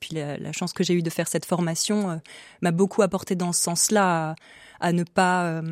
puis 0.00 0.14
la, 0.14 0.52
chance 0.52 0.72
que 0.72 0.84
j'ai 0.84 0.94
eue 0.94 1.02
de 1.02 1.10
faire 1.10 1.28
cette 1.28 1.46
formation 1.46 2.20
m'a 2.60 2.72
beaucoup 2.72 3.02
apporté 3.02 3.34
dans 3.36 3.52
ce 3.52 3.62
sens-là 3.62 4.34
à, 4.80 4.92
ne 4.92 5.04
pas 5.04 5.62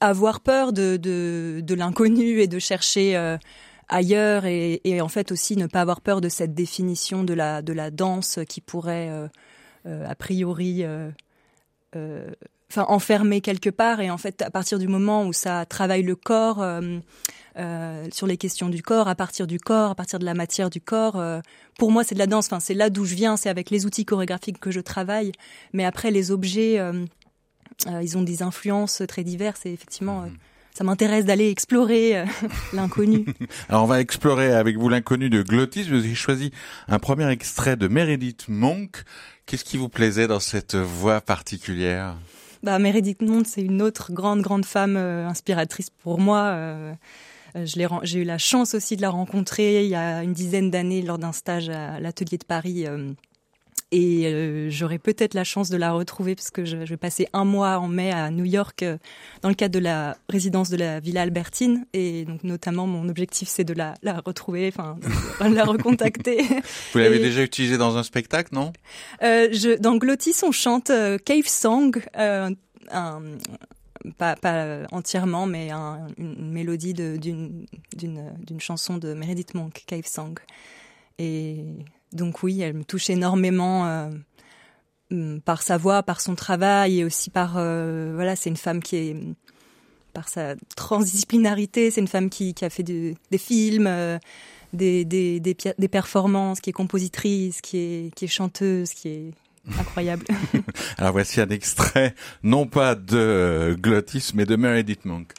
avoir 0.00 0.40
peur 0.40 0.74
de 0.74 1.74
l'inconnu 1.74 2.40
et 2.40 2.46
de 2.46 2.58
chercher 2.58 3.38
ailleurs 3.88 4.46
et, 4.46 4.80
et, 4.84 5.00
en 5.00 5.08
fait 5.08 5.32
aussi 5.32 5.56
ne 5.56 5.66
pas 5.66 5.80
avoir 5.80 6.00
peur 6.00 6.20
de 6.20 6.28
cette 6.28 6.54
définition 6.54 7.24
de 7.24 7.34
la, 7.34 7.62
de 7.62 7.72
la 7.72 7.90
danse 7.90 8.38
qui 8.48 8.60
pourrait 8.60 9.08
euh, 9.10 9.28
euh, 9.86 10.06
a 10.08 10.14
priori 10.14 10.82
euh, 10.84 11.10
enfin 12.70 12.86
enfermer 12.88 13.40
quelque 13.40 13.70
part. 13.70 14.00
Et 14.00 14.10
en 14.10 14.18
fait 14.18 14.42
à 14.42 14.50
partir 14.50 14.78
du 14.78 14.88
moment 14.88 15.26
où 15.26 15.32
ça 15.32 15.66
travaille 15.66 16.02
le 16.02 16.16
corps 16.16 16.64
sur 18.10 18.26
les 18.26 18.36
questions 18.36 18.68
du 18.68 18.82
corps 18.82 19.08
à 19.08 19.14
partir 19.14 19.46
du 19.46 19.60
corps 19.60 19.90
à 19.90 19.94
partir 19.94 20.18
de 20.18 20.24
la 20.24 20.34
matière 20.34 20.70
du 20.70 20.80
corps 20.80 21.22
pour 21.78 21.92
moi 21.92 22.02
c'est 22.02 22.14
de 22.14 22.18
la 22.18 22.26
danse. 22.26 22.46
Enfin 22.46 22.60
c'est 22.60 22.74
là 22.74 22.90
d'où 22.90 23.04
je 23.04 23.14
viens 23.14 23.36
c'est 23.36 23.48
avec 23.48 23.70
les 23.70 23.86
outils 23.86 24.04
chorégraphiques 24.04 24.58
que 24.58 24.72
je 24.72 24.80
travaille. 24.80 25.30
Mais 25.72 25.84
après 25.84 26.10
les 26.10 26.32
objets 26.32 26.80
ils 27.86 28.18
ont 28.18 28.22
des 28.22 28.42
influences 28.42 29.02
très 29.06 29.22
diverses. 29.22 29.66
Et 29.66 29.72
effectivement 29.72 30.22
mmh 30.22 30.32
ça 30.74 30.82
m'intéresse 30.82 31.24
d'aller 31.24 31.50
explorer 31.50 32.18
euh, 32.18 32.26
l'inconnu. 32.72 33.24
Alors 33.68 33.84
on 33.84 33.86
va 33.86 34.00
explorer 34.00 34.52
avec 34.52 34.76
vous 34.76 34.88
l'inconnu 34.88 35.30
de 35.30 35.42
Glottis. 35.42 35.84
Vous 35.84 35.94
avez 35.94 36.14
choisi 36.14 36.50
un 36.88 36.98
premier 36.98 37.30
extrait 37.30 37.76
de 37.76 37.86
Meredith 37.86 38.46
Monk. 38.48 39.04
Qu'est-ce 39.46 39.64
qui 39.64 39.76
vous 39.76 39.88
plaisait 39.88 40.26
dans 40.26 40.40
cette 40.40 40.74
voix 40.74 41.20
particulière? 41.20 42.16
Bah, 42.64 42.78
Meredith 42.78 43.22
Monk, 43.22 43.46
c'est 43.46 43.62
une 43.62 43.82
autre 43.82 44.12
grande, 44.12 44.40
grande 44.40 44.64
femme 44.64 44.96
euh, 44.96 45.28
inspiratrice 45.28 45.90
pour 45.90 46.18
moi. 46.18 46.38
Euh, 46.38 46.92
j'ai 47.62 48.18
eu 48.18 48.24
la 48.24 48.38
chance 48.38 48.74
aussi 48.74 48.96
de 48.96 49.02
la 49.02 49.10
rencontrer 49.10 49.84
il 49.84 49.90
y 49.90 49.94
a 49.94 50.24
une 50.24 50.32
dizaine 50.32 50.72
d'années 50.72 51.02
lors 51.02 51.18
d'un 51.18 51.30
stage 51.30 51.68
à 51.68 52.00
l'atelier 52.00 52.36
de 52.36 52.44
Paris 52.44 52.86
et 53.94 54.26
euh, 54.26 54.70
j'aurai 54.70 54.98
peut-être 54.98 55.34
la 55.34 55.44
chance 55.44 55.70
de 55.70 55.76
la 55.76 55.92
retrouver 55.92 56.34
parce 56.34 56.50
que 56.50 56.64
je, 56.64 56.76
vais 56.78 56.96
passer 56.96 57.28
un 57.32 57.44
mois 57.44 57.78
en 57.78 57.86
mai 57.86 58.10
à 58.10 58.28
New 58.32 58.44
York 58.44 58.82
euh, 58.82 58.98
dans 59.40 59.48
le 59.48 59.54
cadre 59.54 59.72
de 59.72 59.78
la 59.78 60.16
résidence 60.28 60.68
de 60.68 60.76
la 60.76 60.98
Villa 60.98 61.22
Albertine 61.22 61.86
et 61.92 62.24
donc 62.24 62.42
notamment 62.42 62.88
mon 62.88 63.08
objectif 63.08 63.48
c'est 63.48 63.62
de 63.62 63.72
la, 63.72 63.94
la 64.02 64.14
retrouver, 64.14 64.72
enfin 64.74 64.96
de 65.48 65.54
la 65.54 65.64
recontacter. 65.64 66.42
Vous 66.92 66.98
l'avez 66.98 67.20
déjà 67.20 67.42
utilisé 67.44 67.78
dans 67.78 67.96
un 67.96 68.02
spectacle, 68.02 68.52
non? 68.52 68.72
Euh, 69.22 69.46
je, 69.52 69.78
Dans 69.78 69.94
Glottis 69.96 70.40
on 70.42 70.50
chante 70.50 70.90
Cave 71.24 71.46
Song, 71.46 71.96
un, 72.16 72.50
pas, 74.18 74.34
pas 74.34 74.78
entièrement, 74.90 75.46
mais 75.46 75.70
un, 75.70 76.08
une 76.18 76.50
mélodie 76.50 76.94
d'une 76.94 77.66
chanson 78.58 78.98
de 78.98 79.14
Meredith 79.14 79.54
Monk, 79.54 79.84
Cave 79.86 80.06
Song. 80.06 80.36
Et 81.20 81.64
donc 82.14 82.42
oui, 82.42 82.60
elle 82.60 82.74
me 82.74 82.84
touche 82.84 83.10
énormément 83.10 83.86
euh, 83.86 84.10
mm, 85.10 85.40
par 85.40 85.62
sa 85.62 85.76
voix, 85.76 86.02
par 86.02 86.20
son 86.20 86.34
travail 86.34 87.00
et 87.00 87.04
aussi 87.04 87.28
par 87.28 87.54
euh, 87.56 88.12
voilà, 88.14 88.36
c'est 88.36 88.50
une 88.50 88.56
femme 88.56 88.82
qui 88.82 88.96
est 88.96 89.16
par 90.12 90.28
sa 90.28 90.54
transdisciplinarité, 90.76 91.90
c'est 91.90 92.00
une 92.00 92.08
femme 92.08 92.30
qui, 92.30 92.54
qui 92.54 92.64
a 92.64 92.70
fait 92.70 92.84
des 92.84 93.16
films, 93.36 93.88
euh, 93.88 94.16
des, 94.72 95.04
des, 95.04 95.40
des, 95.40 95.56
des, 95.76 95.88
performances, 95.88 96.60
qui 96.60 96.70
est 96.70 96.72
compositrice, 96.72 97.60
qui 97.60 97.78
est, 97.78 98.14
qui 98.14 98.26
est 98.26 98.28
chanteuse, 98.28 98.94
qui 98.94 99.08
est 99.08 99.30
incroyable. 99.76 100.24
Alors 100.98 101.10
voici 101.12 101.40
un 101.40 101.48
extrait, 101.48 102.14
non 102.44 102.66
pas 102.68 102.94
de 102.94 103.76
Glottis, 103.80 104.30
mais 104.34 104.46
de 104.46 104.54
Meredith 104.54 105.04
Monk. 105.04 105.32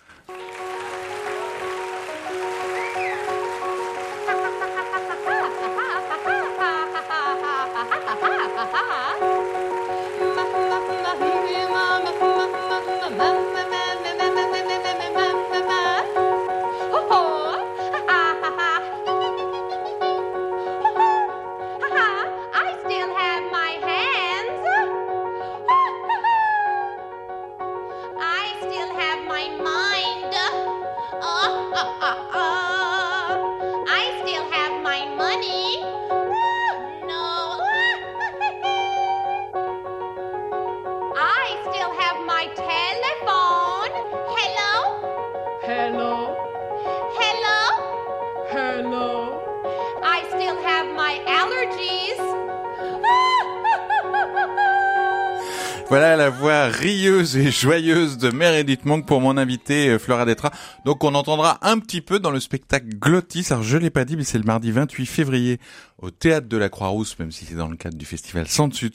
Rieuse 56.68 57.38
et 57.38 57.52
joyeuse 57.52 58.18
de 58.18 58.30
Meredith 58.30 58.86
Monk 58.86 59.06
pour 59.06 59.22
mon 59.22 59.38
invité 59.38 59.90
euh, 59.90 60.00
Flora 60.00 60.26
Detra. 60.26 60.52
Donc 60.86 61.04
on 61.04 61.16
entendra 61.16 61.58
un 61.62 61.80
petit 61.80 62.02
peu 62.02 62.20
dans 62.20 62.32
le 62.32 62.40
spectacle 62.40 62.88
Glottis. 62.88 63.48
Alors 63.52 63.64
je 63.64 63.78
l'ai 63.78 63.90
pas 63.90 64.06
dit, 64.06 64.18
mais 64.18 64.24
c'est 64.24 64.38
le 64.38 64.44
mardi 64.44 64.72
28 64.72 65.06
février 65.06 65.60
au 66.00 66.12
théâtre 66.12 66.48
de 66.48 66.58
la 66.58 66.70
Croix-Rousse, 66.70 67.18
même 67.20 67.32
si 67.32 67.46
c'est 67.46 67.56
dans 67.56 67.68
le 67.68 67.78
cadre 67.78 67.98
du 67.98 68.06
festival 68.06 68.48
Santsu 68.48 68.92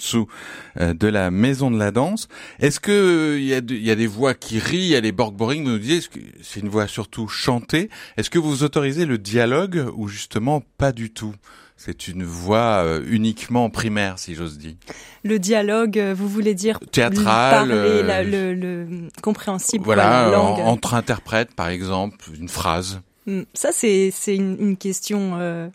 euh, 0.78 0.94
de 0.94 1.08
la 1.08 1.30
Maison 1.30 1.70
de 1.70 1.78
la 1.78 1.90
Danse. 1.90 2.28
Est-ce 2.58 2.80
que 2.80 3.38
il 3.38 3.52
euh, 3.52 3.78
y, 3.78 3.90
a 3.90 3.94
des 3.96 4.06
voix 4.06 4.34
qui 4.34 4.58
rient, 4.58 4.78
il 4.78 4.88
y 4.88 4.96
a 4.96 5.00
les 5.00 5.12
Borg 5.12 5.34
Boring, 5.34 5.64
vous 5.64 5.70
nous 5.70 5.78
disiez, 5.78 6.00
que 6.00 6.20
c'est 6.42 6.60
une 6.60 6.68
voix 6.68 6.86
surtout 6.86 7.28
chantée. 7.28 7.88
Est-ce 8.16 8.30
que 8.30 8.38
vous 8.38 8.62
autorisez 8.62 9.06
le 9.06 9.18
dialogue 9.18 9.90
ou 9.96 10.08
justement 10.08 10.62
pas 10.78 10.92
du 10.92 11.10
tout? 11.10 11.34
C'est 11.82 12.08
une 12.08 12.24
voix 12.24 12.84
euh, 12.84 13.02
uniquement 13.08 13.70
primaire, 13.70 14.18
si 14.18 14.34
j'ose 14.34 14.58
dire. 14.58 14.74
Le 15.22 15.38
dialogue, 15.38 15.98
euh, 15.98 16.12
vous 16.14 16.28
voulez 16.28 16.52
dire 16.52 16.78
théâtral, 16.92 17.68
parler, 17.68 18.02
le, 18.22 18.54
le, 18.54 19.08
compréhensible. 19.22 19.82
Voilà, 19.82 20.26
la 20.26 20.30
langue. 20.30 20.60
entre 20.60 20.92
interprètes, 20.92 21.54
par 21.54 21.70
exemple, 21.70 22.18
une 22.38 22.50
phrase. 22.50 23.00
Hmm, 23.26 23.44
ça, 23.54 23.70
c'est 23.72 24.10
c'est 24.12 24.36
une, 24.36 24.58
une, 24.60 24.76
question 24.76 25.38
euh, 25.38 25.68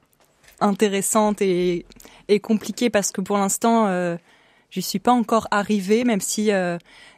intéressante 0.60 1.42
et, 1.42 1.88
et 2.28 2.40
compliquée 2.40 2.92
parce 2.92 3.12
que 3.12 3.22
pour 3.22 3.40
l'instant, 3.40 3.88
euh, 3.88 4.16
je 4.70 4.82
suis 4.82 5.00
pas 5.00 5.12
encore 5.12 5.48
arrivée, 5.50 6.04
même 6.04 6.22
si 6.22 6.52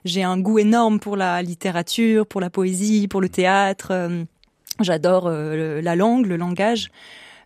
j'ai 0.05 0.23
un 0.23 0.39
goût 0.39 0.59
énorme 0.59 1.01
pour 1.01 1.17
la 1.17 1.41
littérature, 1.41 2.25
pour 2.25 2.39
la 2.39 2.49
poésie, 2.49 3.09
pour 3.09 3.19
le 3.19 3.27
théâtre. 3.27 3.91
J'adore 4.79 5.29
la 5.29 5.95
langue, 5.97 6.25
le 6.25 6.37
langage, 6.37 6.89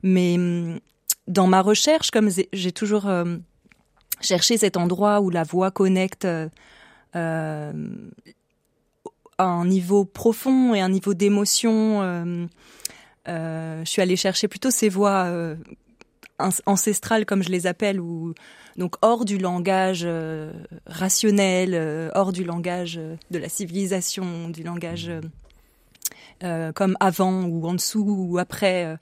mais 0.03 0.37
hmm, 0.37 0.79
dans 1.27 1.47
ma 1.47 1.61
recherche, 1.61 2.11
comme 2.11 2.29
j'ai 2.53 2.71
toujours 2.71 3.07
euh, 3.07 3.37
cherché 4.21 4.57
cet 4.57 4.77
endroit 4.77 5.21
où 5.21 5.29
la 5.29 5.43
voix 5.43 5.71
connecte 5.71 6.25
euh, 6.25 6.49
euh 7.15 7.73
un 9.37 9.65
niveau 9.65 10.05
profond 10.05 10.75
et 10.75 10.81
un 10.81 10.89
niveau 10.89 11.15
d'émotion, 11.15 12.03
euh, 12.03 12.45
je 13.83 13.89
suis 13.89 13.99
allée 13.99 14.15
chercher 14.15 14.47
plutôt 14.47 14.69
ces 14.69 14.87
voix 14.87 15.33
ancestrales, 16.67 17.25
comme 17.25 17.41
je 17.41 17.49
les 17.49 17.65
appelle, 17.65 17.99
ou 17.99 18.35
donc 18.77 18.97
hors 19.01 19.25
du 19.25 19.39
langage 19.39 20.07
rationnel, 20.85 22.11
hors 22.13 22.31
du 22.33 22.43
langage 22.43 22.99
de 23.31 23.39
la 23.39 23.49
civilisation, 23.49 24.49
du 24.49 24.61
langage 24.61 25.11
comme 26.75 26.95
avant 26.99 27.45
ou 27.45 27.65
en 27.65 27.73
dessous 27.73 28.05
ou 28.29 28.37
après 28.37 28.95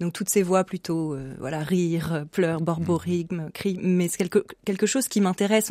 donc 0.00 0.12
toutes 0.12 0.28
ces 0.28 0.42
voix 0.42 0.64
plutôt, 0.64 1.14
euh, 1.14 1.34
voilà, 1.38 1.60
rire, 1.60 2.24
pleurs, 2.30 2.60
borborigme, 2.60 3.50
cri, 3.52 3.78
mais 3.82 4.08
c'est 4.08 4.18
quelque, 4.18 4.44
quelque 4.64 4.86
chose 4.86 5.08
qui 5.08 5.20
m'intéresse. 5.20 5.70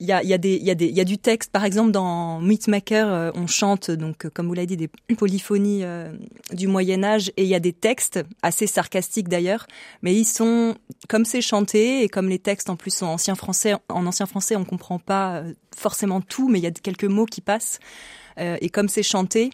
il 0.00 0.06
y 0.06 0.12
a, 0.12 0.22
y, 0.22 0.32
a 0.32 0.38
des, 0.38 0.56
y, 0.56 0.70
a 0.70 0.74
des, 0.74 0.88
y 0.88 1.00
a 1.00 1.04
du 1.04 1.18
texte, 1.18 1.52
par 1.52 1.64
exemple 1.64 1.92
dans 1.92 2.40
Mythmaker, 2.40 3.08
euh, 3.08 3.30
on 3.34 3.46
chante, 3.46 3.90
donc 3.90 4.28
comme 4.30 4.48
vous 4.48 4.54
l'avez 4.54 4.66
dit, 4.66 4.76
des 4.76 4.90
polyphonies 5.16 5.84
euh, 5.84 6.12
du 6.52 6.66
Moyen 6.66 7.04
Âge, 7.04 7.30
et 7.36 7.44
il 7.44 7.48
y 7.48 7.54
a 7.54 7.60
des 7.60 7.72
textes, 7.72 8.20
assez 8.42 8.66
sarcastiques 8.66 9.28
d'ailleurs, 9.28 9.66
mais 10.02 10.14
ils 10.14 10.24
sont, 10.24 10.74
comme 11.08 11.24
c'est 11.24 11.42
chanté, 11.42 12.02
et 12.02 12.08
comme 12.08 12.28
les 12.28 12.38
textes 12.38 12.68
en 12.68 12.76
plus 12.76 12.94
sont 12.94 13.06
ancien 13.06 13.36
français, 13.36 13.74
en 13.88 14.06
ancien 14.06 14.26
français 14.26 14.56
on 14.56 14.64
comprend 14.64 14.98
pas 14.98 15.44
forcément 15.76 16.20
tout, 16.20 16.48
mais 16.48 16.58
il 16.58 16.62
y 16.62 16.68
a 16.68 16.72
quelques 16.72 17.04
mots 17.04 17.26
qui 17.26 17.40
passent, 17.40 17.78
et 18.38 18.70
comme 18.70 18.88
c'est 18.88 19.02
chanté, 19.02 19.50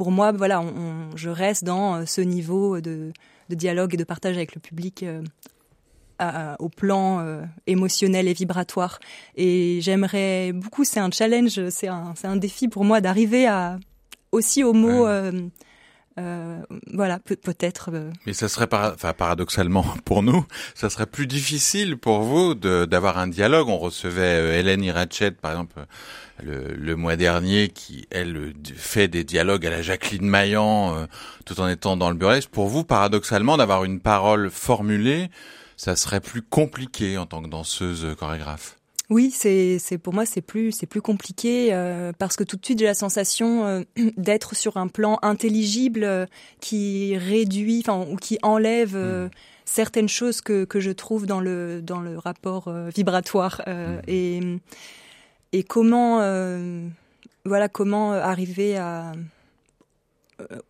pour 0.00 0.12
moi, 0.12 0.32
voilà, 0.32 0.62
on, 0.62 1.14
je 1.14 1.28
reste 1.28 1.62
dans 1.62 1.96
euh, 1.96 2.06
ce 2.06 2.22
niveau 2.22 2.80
de, 2.80 3.12
de, 3.50 3.54
dialogue 3.54 3.92
et 3.92 3.96
de 3.98 4.04
partage 4.04 4.34
avec 4.34 4.54
le 4.54 4.60
public 4.62 5.04
euh, 5.04 6.56
au 6.58 6.70
plan 6.70 7.20
euh, 7.20 7.42
émotionnel 7.66 8.26
et 8.26 8.32
vibratoire. 8.32 8.98
Et 9.36 9.80
j'aimerais 9.82 10.52
beaucoup, 10.54 10.84
c'est 10.84 11.00
un 11.00 11.10
challenge, 11.10 11.68
c'est 11.68 11.88
un, 11.88 12.14
un, 12.24 12.36
défi 12.36 12.66
pour 12.66 12.86
moi 12.86 13.02
d'arriver 13.02 13.46
à 13.46 13.78
aussi 14.32 14.64
au 14.64 14.72
mot 14.72 15.06
Euh, 16.18 16.60
voilà, 16.92 17.18
peut-être. 17.18 17.90
Euh. 17.92 18.10
Mais 18.26 18.32
ça 18.32 18.48
serait 18.48 18.68
enfin, 18.72 19.12
paradoxalement 19.12 19.84
pour 20.04 20.22
nous, 20.22 20.44
ça 20.74 20.90
serait 20.90 21.06
plus 21.06 21.26
difficile 21.26 21.96
pour 21.96 22.20
vous 22.20 22.54
d'avoir 22.54 23.18
un 23.18 23.28
dialogue. 23.28 23.68
On 23.68 23.78
recevait 23.78 24.58
Hélène 24.58 24.82
Irachet, 24.82 25.30
par 25.30 25.52
exemple, 25.52 25.86
le, 26.42 26.74
le, 26.74 26.96
mois 26.96 27.16
dernier, 27.16 27.68
qui 27.68 28.06
elle 28.10 28.52
fait 28.76 29.08
des 29.08 29.24
dialogues 29.24 29.66
à 29.66 29.70
la 29.70 29.82
Jacqueline 29.82 30.26
Maillan, 30.26 31.06
tout 31.44 31.60
en 31.60 31.68
étant 31.68 31.96
dans 31.96 32.10
le 32.10 32.16
burlesque. 32.16 32.50
Pour 32.50 32.68
vous, 32.68 32.84
paradoxalement, 32.84 33.56
d'avoir 33.56 33.84
une 33.84 34.00
parole 34.00 34.50
formulée, 34.50 35.30
ça 35.76 35.96
serait 35.96 36.20
plus 36.20 36.42
compliqué 36.42 37.18
en 37.18 37.26
tant 37.26 37.42
que 37.42 37.48
danseuse 37.48 38.14
chorégraphe. 38.18 38.76
Oui, 39.10 39.32
c'est 39.32 39.80
c'est 39.80 39.98
pour 39.98 40.14
moi 40.14 40.24
c'est 40.24 40.40
plus 40.40 40.70
c'est 40.70 40.86
plus 40.86 41.02
compliqué 41.02 41.70
euh, 41.72 42.12
parce 42.16 42.36
que 42.36 42.44
tout 42.44 42.56
de 42.56 42.64
suite 42.64 42.78
j'ai 42.78 42.84
la 42.84 42.94
sensation 42.94 43.64
euh, 43.64 43.82
d'être 44.16 44.54
sur 44.54 44.76
un 44.76 44.86
plan 44.86 45.18
intelligible 45.22 46.04
euh, 46.04 46.26
qui 46.60 47.18
réduit 47.18 47.82
enfin 47.84 48.06
ou 48.08 48.14
qui 48.14 48.38
enlève 48.42 48.96
hmm. 48.96 49.30
certaines 49.64 50.08
choses 50.08 50.40
que 50.40 50.64
que 50.64 50.78
je 50.78 50.92
trouve 50.92 51.26
dans 51.26 51.40
le 51.40 51.82
dans 51.82 52.00
le 52.00 52.18
rapport 52.18 52.72
vibratoire 52.94 53.62
hmm. 53.66 54.00
et 54.06 54.40
et 55.52 55.62
comment 55.62 56.18
voilà 57.44 57.68
comment 57.68 58.12
arriver 58.12 58.76
à 58.76 59.12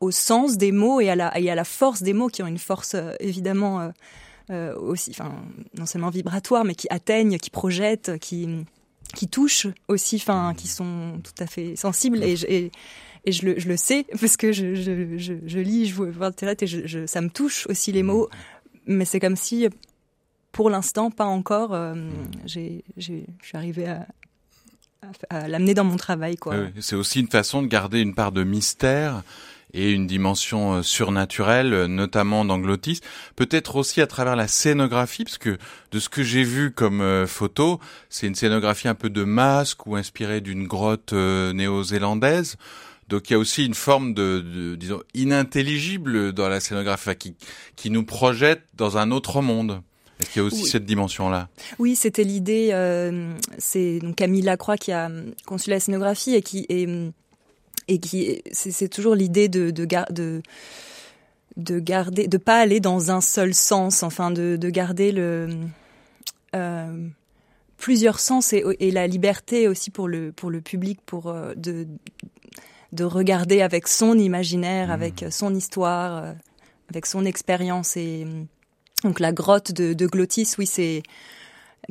au 0.01 0.11
sens 0.11 0.57
des 0.57 0.73
mots 0.73 1.01
et 1.01 1.11
à 1.11 1.17
la 1.17 1.39
et 1.39 1.51
à 1.51 1.55
la 1.55 1.65
force 1.65 2.03
des 2.03 2.13
mots 2.13 2.29
qui 2.29 2.43
ont 2.43 2.47
une 2.47 2.59
force 2.59 2.97
évidemment 3.21 3.93
euh, 4.51 4.75
aussi, 4.77 5.13
enfin, 5.13 5.33
non 5.79 5.87
seulement 5.87 6.11
vibratoires, 6.11 6.65
mais 6.65 6.75
qui 6.75 6.89
atteignent, 6.91 7.39
qui 7.39 7.51
projettent, 7.51 8.19
qui, 8.19 8.49
qui 9.15 9.29
touchent 9.29 9.69
aussi, 9.87 10.17
enfin, 10.17 10.55
qui 10.57 10.67
sont 10.67 11.21
tout 11.23 11.41
à 11.41 11.47
fait 11.47 11.77
sensibles. 11.77 12.21
Et, 12.25 12.73
et, 13.25 13.33
je, 13.33 13.47
le, 13.47 13.61
je 13.61 13.69
le 13.69 13.77
sais 13.77 14.07
parce 14.19 14.37
que 14.37 14.51
je, 14.51 14.75
je, 14.75 15.17
je, 15.47 15.59
lis, 15.61 15.87
je 15.87 15.95
vois 15.95 16.27
Internet 16.27 16.65
et 16.65 16.67
je, 16.67 17.07
ça 17.07 17.21
me 17.21 17.29
touche 17.29 17.69
aussi 17.69 17.93
les 17.93 18.03
mots. 18.03 18.29
Mais 18.87 19.05
c'est 19.05 19.21
comme 19.21 19.37
si, 19.37 19.69
pour 20.51 20.69
l'instant, 20.69 21.13
pas 21.13 21.27
encore, 21.27 21.73
euh, 21.73 21.95
j'ai, 22.45 22.83
je 22.97 23.13
suis 23.43 23.57
arrivée 23.57 23.87
à, 23.87 24.09
l'amener 25.31 25.75
dans 25.75 25.85
mon 25.85 25.97
travail. 25.97 26.37
Quoi. 26.37 26.55
c'est 26.81 26.97
aussi 26.97 27.21
une 27.21 27.29
façon 27.29 27.63
de 27.63 27.67
garder 27.67 28.01
une 28.01 28.15
part 28.15 28.33
de 28.33 28.45
mystère 28.45 29.23
et 29.73 29.93
une 29.93 30.07
dimension 30.07 30.75
euh, 30.75 30.83
surnaturelle, 30.83 31.73
euh, 31.73 31.87
notamment 31.87 32.45
dans 32.45 32.59
Glottis. 32.59 33.01
Peut-être 33.37 33.77
aussi 33.77 34.01
à 34.01 34.07
travers 34.07 34.37
la 34.37 34.49
scénographie, 34.49 35.25
parce 35.25 35.39
que 35.39 35.59
de 35.93 36.01
ce 36.01 36.09
que 36.09 36.23
j'ai 36.23 36.43
vu 36.43 36.73
comme 36.73 37.01
euh, 37.01 37.27
photo, 37.27 37.81
c'est 38.09 38.27
une 38.27 38.35
scénographie 38.35 38.89
un 38.89 38.95
peu 38.95 39.11
de 39.11 39.25
masque 39.25 39.87
ou 39.87 39.97
inspirée 39.97 40.41
d'une 40.41 40.67
grotte 40.67 41.13
néo-zélandaise. 41.13 42.57
Donc 43.09 43.29
il 43.29 43.33
y 43.33 43.37
a 43.37 43.39
aussi 43.39 43.67
une 43.67 43.75
forme 43.75 44.15
de, 44.15 44.77
disons 44.79 45.03
inintelligible 45.15 46.33
dans 46.33 46.49
la 46.49 46.61
scénographie 46.61 47.35
qui 47.75 47.91
nous 47.91 48.05
projette 48.05 48.63
dans 48.75 48.99
un 48.99 49.11
autre 49.11 49.43
monde. 49.43 49.83
Est-ce 50.21 50.31
qu'il 50.31 50.43
y 50.43 50.45
a 50.45 50.47
aussi 50.47 50.67
cette 50.67 50.85
dimension-là 50.85 51.49
Oui, 51.79 51.97
c'était 51.97 52.25
l'idée. 52.25 52.71
c'est 53.59 53.99
donc 54.01 54.17
Camille 54.17 54.43
Lacroix 54.43 54.77
qui 54.77 54.93
a 54.93 55.11
conçu 55.47 55.71
la 55.71 55.81
scénographie 55.81 56.35
et 56.35 56.43
qui 56.43 56.67
est 56.69 56.89
et 57.89 57.99
qui 57.99 58.43
c'est 58.53 58.89
toujours 58.89 59.15
l'idée 59.15 59.49
de 59.49 59.71
de, 59.71 59.87
de 60.11 60.43
de 61.57 61.79
garder 61.79 62.29
de 62.29 62.39
pas 62.39 62.59
aller 62.59 62.81
dans 62.81 63.11
un 63.11 63.21
seul 63.21 63.55
sens 63.55 64.03
enfin 64.03 64.31
de, 64.31 64.57
de 64.57 64.71
garder 64.71 65.13
le 65.13 65.49
euh, 66.55 67.09
plusieurs 67.77 68.21
sens 68.21 68.53
et, 68.53 68.65
et, 68.79 68.91
la 68.91 69.07
liberté 69.07 69.69
aussi 69.69 69.91
pour 69.91 70.09
le 70.09 70.33
pour 70.33 70.51
le 70.51 70.61
public 70.61 71.01
pour 71.05 71.29
euh, 71.29 71.55
de 71.57 71.87
de 72.93 73.05
regarder 73.05 73.63
avec 73.63 73.89
son 73.89 74.19
imaginaire 74.19 74.89
mmh. 74.89 74.93
avec 74.93 75.25
son 75.31 75.55
histoire 75.55 76.25
euh, 76.25 76.33
avec 76.91 77.07
son 77.07 77.25
expérience 77.25 77.97
et 77.97 78.27
donc 79.05 79.21
la 79.21 79.33
grotte 79.33 79.73
de, 79.73 79.93
de 79.93 80.07
Glottis 80.07 80.55
oui 80.59 80.67
c'est 80.67 81.03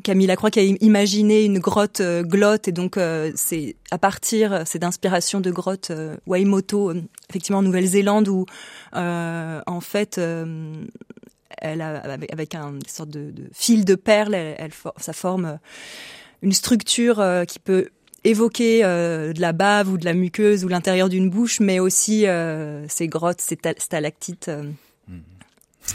Camille 0.04 0.28
Lacroix 0.28 0.52
qui 0.52 0.60
a 0.60 0.63
imaginé 0.63 1.43
une 1.43 1.60
grotte 1.60 2.02
euh, 2.02 2.24
glotte 2.24 2.67
et 2.67 2.72
donc 2.72 2.98
euh, 2.98 3.32
c'est 3.36 3.76
à 3.91 3.98
partir 3.98 4.63
c'est 4.65 4.80
d'inspiration 4.80 5.41
de 5.41 5.52
grotte 5.52 5.91
euh, 5.91 6.15
Waimoto 6.26 6.93
effectivement 7.30 7.60
en 7.60 7.63
Nouvelle-Zélande 7.63 8.28
où 8.28 8.45
en 8.93 9.82
fait 9.82 10.19
elle 11.58 11.82
a 11.82 12.17
avec 12.32 12.56
un 12.56 12.74
une 12.76 12.86
sorte 12.88 13.10
de, 13.10 13.34
fil 13.54 13.86
de 13.86 13.95
perles 13.95 14.36
elle, 14.36 14.72
ça 14.98 15.13
forme 15.13 15.60
une 16.41 16.54
structure 16.54 17.24
qui 17.48 17.60
peut 17.60 17.89
évoquer 18.24 18.82
de 18.82 19.41
la 19.41 19.52
bave 19.52 19.91
ou 19.91 19.98
de 19.98 20.06
la 20.06 20.13
muqueuse 20.13 20.63
ou 20.63 20.67
l'intérieur 20.67 21.10
d'une 21.10 21.30
bouche 21.30 21.60
mais 21.60 21.80
aussi 21.80 22.26
ces 22.88 23.08
grottes 23.08 23.41
ces 23.41 23.58
stalactites 23.78 24.50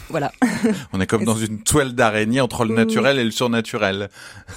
voilà. 0.08 0.32
On 0.92 1.00
est 1.00 1.06
comme 1.06 1.24
dans 1.24 1.36
une 1.36 1.62
toile 1.62 1.94
d'araignée 1.94 2.40
entre 2.40 2.64
le 2.64 2.74
naturel 2.74 3.18
et 3.18 3.24
le 3.24 3.30
surnaturel. 3.30 4.08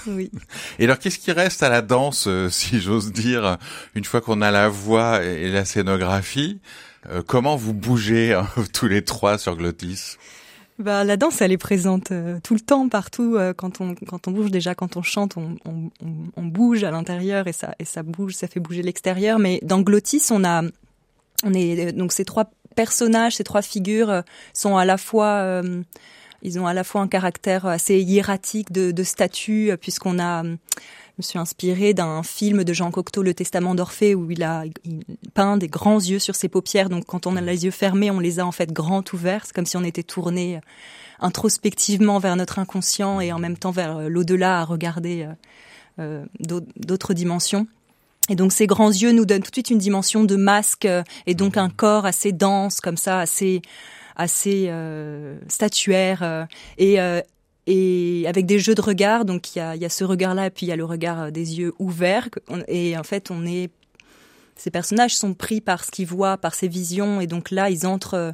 Oui. 0.06 0.32
Et 0.80 0.86
alors, 0.86 1.00
qu'est-ce 1.00 1.20
qui 1.20 1.32
reste 1.32 1.64
à 1.64 1.70
la 1.70 1.82
danse, 1.82 2.28
euh, 2.28 2.50
si 2.50 2.80
j'ose 2.80 3.12
dire, 3.12 3.58
une 3.96 4.06
fois 4.06 4.22
qu'on 4.22 4.42
a 4.42 4.52
la 4.52 4.70
voix 4.70 5.24
et 5.24 5.50
la 5.50 5.66
scénographie 5.66 6.60
euh, 7.10 7.22
Comment 7.26 7.56
vous 7.56 7.74
bougez 7.74 8.34
hein, 8.34 8.48
tous 8.74 8.88
les 8.88 9.04
trois 9.04 9.38
sur 9.38 9.56
Glottis 9.56 10.18
bah, 10.80 11.04
la 11.04 11.18
danse, 11.18 11.42
elle 11.42 11.52
est 11.52 11.58
présente 11.58 12.12
euh, 12.12 12.38
tout 12.44 12.54
le 12.54 12.60
temps, 12.60 12.88
partout. 12.88 13.36
quand 13.58 13.82
on 13.82 13.96
quand 13.96 14.28
on 14.28 14.32
bouge 14.32 14.52
déjà, 14.52 14.76
quand 14.76 14.96
on 14.96 15.02
chante, 15.02 15.36
on, 15.36 15.56
on, 15.66 15.90
on 16.36 16.44
bouge 16.44 16.84
à 16.84 16.92
l'intérieur 16.92 17.48
et 17.48 17.52
ça 17.52 17.74
et 17.80 17.84
ça 17.84 18.04
bouge, 18.04 18.34
ça 18.36 18.48
fait 18.48 18.60
bouger 18.60 18.84
l'extérieur. 18.84 19.40
Mais 19.40 19.60
dans 19.64 19.82
Glottis, 19.82 20.26
on 20.30 20.44
a 20.44 20.62
on 21.44 21.54
est 21.54 21.92
donc 21.94 22.12
ces 22.12 22.26
trois 22.26 22.50
personnages, 22.78 23.36
ces 23.36 23.44
trois 23.44 23.62
figures 23.62 24.10
euh, 24.10 24.22
sont 24.54 24.78
à 24.78 24.86
la 24.86 24.98
fois 24.98 25.40
euh, 25.40 25.84
ils 26.44 26.60
ont 26.60 26.68
à 26.68 26.74
la 26.74 26.84
fois 26.84 27.02
un 27.02 27.08
caractère 27.08 27.66
assez 27.66 28.00
hiératique 28.00 28.72
de, 28.72 28.92
de 28.92 29.04
statut, 29.04 29.72
euh, 29.72 29.78
puisqu'on 29.78 30.20
a, 30.20 30.44
je 30.44 31.18
me 31.18 31.24
suis 31.24 31.40
inspirée 31.40 31.94
d'un 31.96 32.22
film 32.22 32.64
de 32.64 32.74
Jean 32.74 32.92
Cocteau, 32.92 33.24
Le 33.24 33.34
Testament 33.34 33.74
d'Orphée, 33.74 34.14
où 34.14 34.30
il 34.30 34.44
a 34.44 34.64
peint 35.34 35.58
des 35.58 35.68
grands 35.68 36.00
yeux 36.00 36.20
sur 36.20 36.36
ses 36.36 36.48
paupières. 36.48 36.90
Donc, 36.90 37.06
quand 37.06 37.26
on 37.26 37.36
a 37.36 37.42
les 37.42 37.66
yeux 37.66 37.72
fermés, 37.72 38.12
on 38.12 38.20
les 38.20 38.40
a 38.40 38.46
en 38.46 38.52
fait 38.52 38.72
grands 38.72 39.04
ouverts, 39.14 39.46
c'est 39.46 39.56
comme 39.56 39.66
si 39.66 39.78
on 39.78 39.84
était 39.84 40.04
tourné 40.04 40.62
introspectivement 41.20 42.20
vers 42.20 42.36
notre 42.36 42.60
inconscient 42.60 43.20
et 43.20 43.34
en 43.34 43.40
même 43.40 43.58
temps 43.58 43.72
vers 43.72 44.08
l'au-delà 44.08 44.60
à 44.60 44.64
regarder 44.64 45.28
euh, 46.00 46.24
d'autres 46.78 47.16
dimensions. 47.16 47.66
Et 48.30 48.36
donc 48.36 48.52
ces 48.52 48.68
grands 48.68 48.90
yeux 48.90 49.12
nous 49.12 49.26
donnent 49.26 49.42
tout 49.42 49.52
de 49.52 49.56
suite 49.56 49.70
une 49.70 49.78
dimension 49.78 50.24
de 50.24 50.36
masque 50.36 50.86
euh, 50.86 51.04
et 51.26 51.34
donc 51.34 51.58
un 51.58 51.70
corps 51.70 52.06
assez 52.06 52.32
dense 52.32 52.82
comme 52.82 52.98
ça, 52.98 53.20
assez 53.20 53.62
assez 54.16 54.68
euh, 54.70 55.38
statuaire 55.48 56.24
euh, 56.24 56.46
et 56.78 56.98
et 57.70 58.26
avec 58.28 58.46
des 58.46 58.60
jeux 58.60 58.76
de 58.76 58.82
regard. 58.82 59.26
Donc 59.26 59.56
il 59.56 59.60
y 59.60 59.62
a, 59.62 59.76
y 59.76 59.86
a 59.86 59.90
ce 59.90 60.04
regard-là 60.04 60.48
et 60.48 60.50
puis 60.50 60.66
il 60.66 60.70
y 60.70 60.72
a 60.72 60.76
le 60.76 60.86
regard 60.86 61.32
des 61.32 61.60
yeux 61.60 61.74
ouverts. 61.80 62.30
Et 62.68 62.98
en 62.98 63.04
fait, 63.04 63.30
on 63.30 63.46
est 63.46 63.70
ces 64.56 64.72
personnages 64.72 65.16
sont 65.16 65.34
pris 65.34 65.62
par 65.62 65.84
ce 65.84 65.92
qu'ils 65.92 66.08
voient, 66.08 66.38
par 66.38 66.56
ces 66.56 66.68
visions 66.68 67.22
et 67.22 67.28
donc 67.28 67.52
là 67.52 67.70
ils 67.70 67.86
entrent 67.86 68.34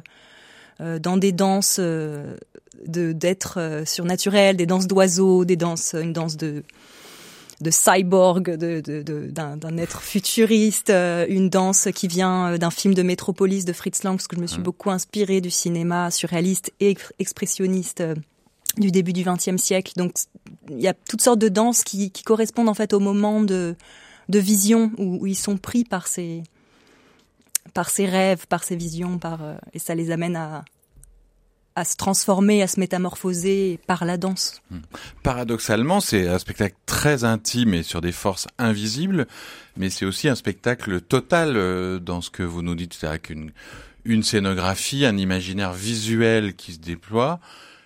dans 0.80 1.16
des 1.16 1.32
danses 1.32 1.78
de 1.78 3.12
d'êtres 3.12 3.82
surnaturels, 3.84 4.56
des 4.56 4.66
danses 4.66 4.86
d'oiseaux, 4.86 5.44
des 5.44 5.56
danses 5.56 5.94
une 5.94 6.12
danse 6.12 6.36
de 6.36 6.62
de 7.60 7.70
cyborg, 7.70 8.56
de, 8.56 8.80
d'un, 9.30 9.76
être 9.78 10.02
futuriste, 10.02 10.90
euh, 10.90 11.26
une 11.28 11.48
danse 11.48 11.88
qui 11.94 12.08
vient 12.08 12.52
euh, 12.52 12.58
d'un 12.58 12.70
film 12.70 12.94
de 12.94 13.02
Métropolis 13.02 13.64
de 13.64 13.72
Fritz 13.72 14.02
Lang, 14.02 14.16
parce 14.16 14.26
que 14.26 14.36
je 14.36 14.40
me 14.40 14.46
suis 14.46 14.60
mmh. 14.60 14.64
beaucoup 14.64 14.90
inspirée 14.90 15.40
du 15.40 15.50
cinéma 15.50 16.10
surréaliste 16.10 16.72
et 16.80 16.96
expressionniste 17.18 18.00
euh, 18.00 18.14
du 18.76 18.90
début 18.90 19.12
du 19.12 19.24
XXe 19.24 19.56
siècle. 19.56 19.92
Donc 19.96 20.14
il 20.68 20.80
y 20.80 20.88
a 20.88 20.94
toutes 20.94 21.20
sortes 21.20 21.38
de 21.38 21.48
danses 21.48 21.84
qui, 21.84 22.10
correspondent 22.10 22.68
en 22.68 22.74
fait 22.74 22.92
au 22.92 23.00
moment 23.00 23.40
de, 23.40 23.76
de 24.28 24.38
vision 24.38 24.90
où, 24.98 25.26
ils 25.26 25.36
sont 25.36 25.56
pris 25.56 25.84
par 25.84 26.06
ces 26.06 26.42
par 27.72 27.90
ces 27.90 28.06
rêves, 28.06 28.46
par 28.46 28.62
ces 28.62 28.76
visions, 28.76 29.18
par 29.18 29.40
et 29.72 29.78
ça 29.78 29.94
les 29.94 30.10
amène 30.10 30.36
à, 30.36 30.64
à 31.76 31.84
se 31.84 31.96
transformer, 31.96 32.62
à 32.62 32.66
se 32.66 32.78
métamorphoser 32.78 33.78
par 33.86 34.04
la 34.04 34.16
danse. 34.16 34.62
Hmm. 34.70 34.78
Paradoxalement, 35.22 36.00
c'est 36.00 36.28
un 36.28 36.38
spectacle 36.38 36.76
très 36.86 37.24
intime 37.24 37.74
et 37.74 37.82
sur 37.82 38.00
des 38.00 38.12
forces 38.12 38.46
invisibles, 38.58 39.26
mais 39.76 39.90
c'est 39.90 40.04
aussi 40.04 40.28
un 40.28 40.36
spectacle 40.36 41.00
total 41.00 41.56
euh, 41.56 41.98
dans 41.98 42.20
ce 42.20 42.30
que 42.30 42.42
vous 42.42 42.62
nous 42.62 42.74
dites, 42.74 42.94
c'est-à-dire 42.94 43.22
qu'une 43.22 43.52
une 44.04 44.22
scénographie, 44.22 45.06
un 45.06 45.16
imaginaire 45.16 45.72
visuel 45.72 46.54
qui 46.54 46.74
se 46.74 46.78
déploie, 46.78 47.40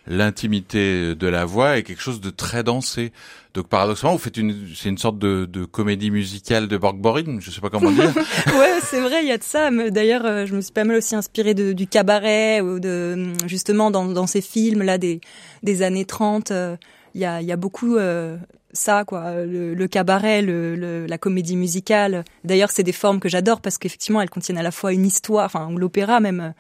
l'intimité 0.09 1.15
de 1.15 1.27
la 1.27 1.45
voix 1.45 1.79
est 1.79 1.83
quelque 1.83 2.03
chose 2.03 2.21
de 2.21 2.31
très 2.31 2.65
dansé. 2.65 3.13
Donc 3.55 3.69
paradoxalement, 3.69 4.17
vous 4.17 4.23
faites 4.23 4.37
une, 4.37 4.69
c'est 4.75 4.89
une 4.89 4.99
sorte 4.99 5.19
de, 5.19 5.45
de 5.45 5.65
comédie 5.65 6.11
musicale 6.11 6.69
de 6.69 6.77
Borg-Borin, 6.77 7.39
je 7.41 7.51
sais 7.51 7.61
pas 7.61 7.71
comment 7.71 7.91
dire. 7.91 8.15
ouais, 8.47 8.79
c'est 8.83 9.01
vrai, 9.01 9.23
il 9.23 9.29
y 9.29 9.33
a 9.33 9.39
de 9.39 9.43
ça. 9.43 9.71
D'ailleurs, 9.91 10.25
euh, 10.25 10.47
je 10.47 10.55
me 10.55 10.61
suis 10.61 10.73
pas 10.73 10.85
mal 10.85 10.97
aussi 10.97 11.15
inspirée 11.15 11.55
de, 11.55 11.73
du 11.73 11.87
cabaret 11.87 12.61
ou 12.61 12.81
de 12.81 13.33
justement 13.47 13.91
dans, 13.91 14.07
dans 14.07 14.27
ces 14.27 14.41
films 14.41 14.83
là 14.83 14.99
des 14.99 15.21
des 15.63 15.83
années 15.83 16.05
30. 16.05 16.51
Euh, 16.51 16.77
il 17.15 17.21
y 17.21 17.25
a, 17.25 17.43
y 17.43 17.53
a 17.53 17.57
beaucoup 17.57 17.97
euh, 17.97 18.37
ça, 18.73 19.05
quoi, 19.05 19.45
le, 19.47 19.75
le 19.75 19.89
cabaret, 19.89 20.43
le, 20.43 20.77
le- 20.77 21.07
la 21.07 21.19
comédie 21.19 21.57
musicale. 21.57 22.25
D'ailleurs, 22.45 22.71
c'est 22.71 22.83
des 22.83 22.93
formes 22.93 23.19
que 23.21 23.29
j'adore 23.29 23.61
parce 23.61 23.79
qu'effectivement, 23.79 24.21
elles 24.21 24.29
contiennent 24.31 24.59
à 24.59 24.63
la 24.63 24.71
fois 24.71 24.93
une 24.93 25.07
histoire, 25.07 25.47
enfin, 25.47 25.71
l'opéra 25.75 26.21
même, 26.21 26.53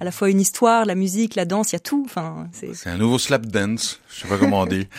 à 0.00 0.04
la 0.04 0.10
fois 0.12 0.30
une 0.30 0.40
histoire, 0.40 0.84
la 0.84 0.94
musique, 0.94 1.34
la 1.34 1.44
danse, 1.44 1.72
il 1.72 1.74
y 1.74 1.76
a 1.76 1.80
tout. 1.80 2.02
Enfin, 2.06 2.48
c'est 2.52 2.74
C'est 2.74 2.90
un 2.90 2.96
nouveau 2.98 3.18
slap 3.18 3.46
dance, 3.46 4.00
je 4.14 4.20
sais 4.22 4.28
pas 4.28 4.38
comment 4.38 4.60
on 4.60 4.66
dit. 4.66 4.86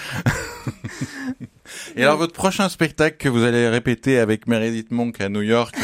Et 1.97 2.03
alors 2.03 2.17
votre 2.17 2.33
prochain 2.33 2.69
spectacle 2.69 3.17
que 3.17 3.27
vous 3.29 3.43
allez 3.43 3.67
répéter 3.67 4.19
avec 4.19 4.47
Meredith 4.47 4.89
Monk 4.91 5.19
à 5.19 5.27
New 5.29 5.41
York 5.41 5.75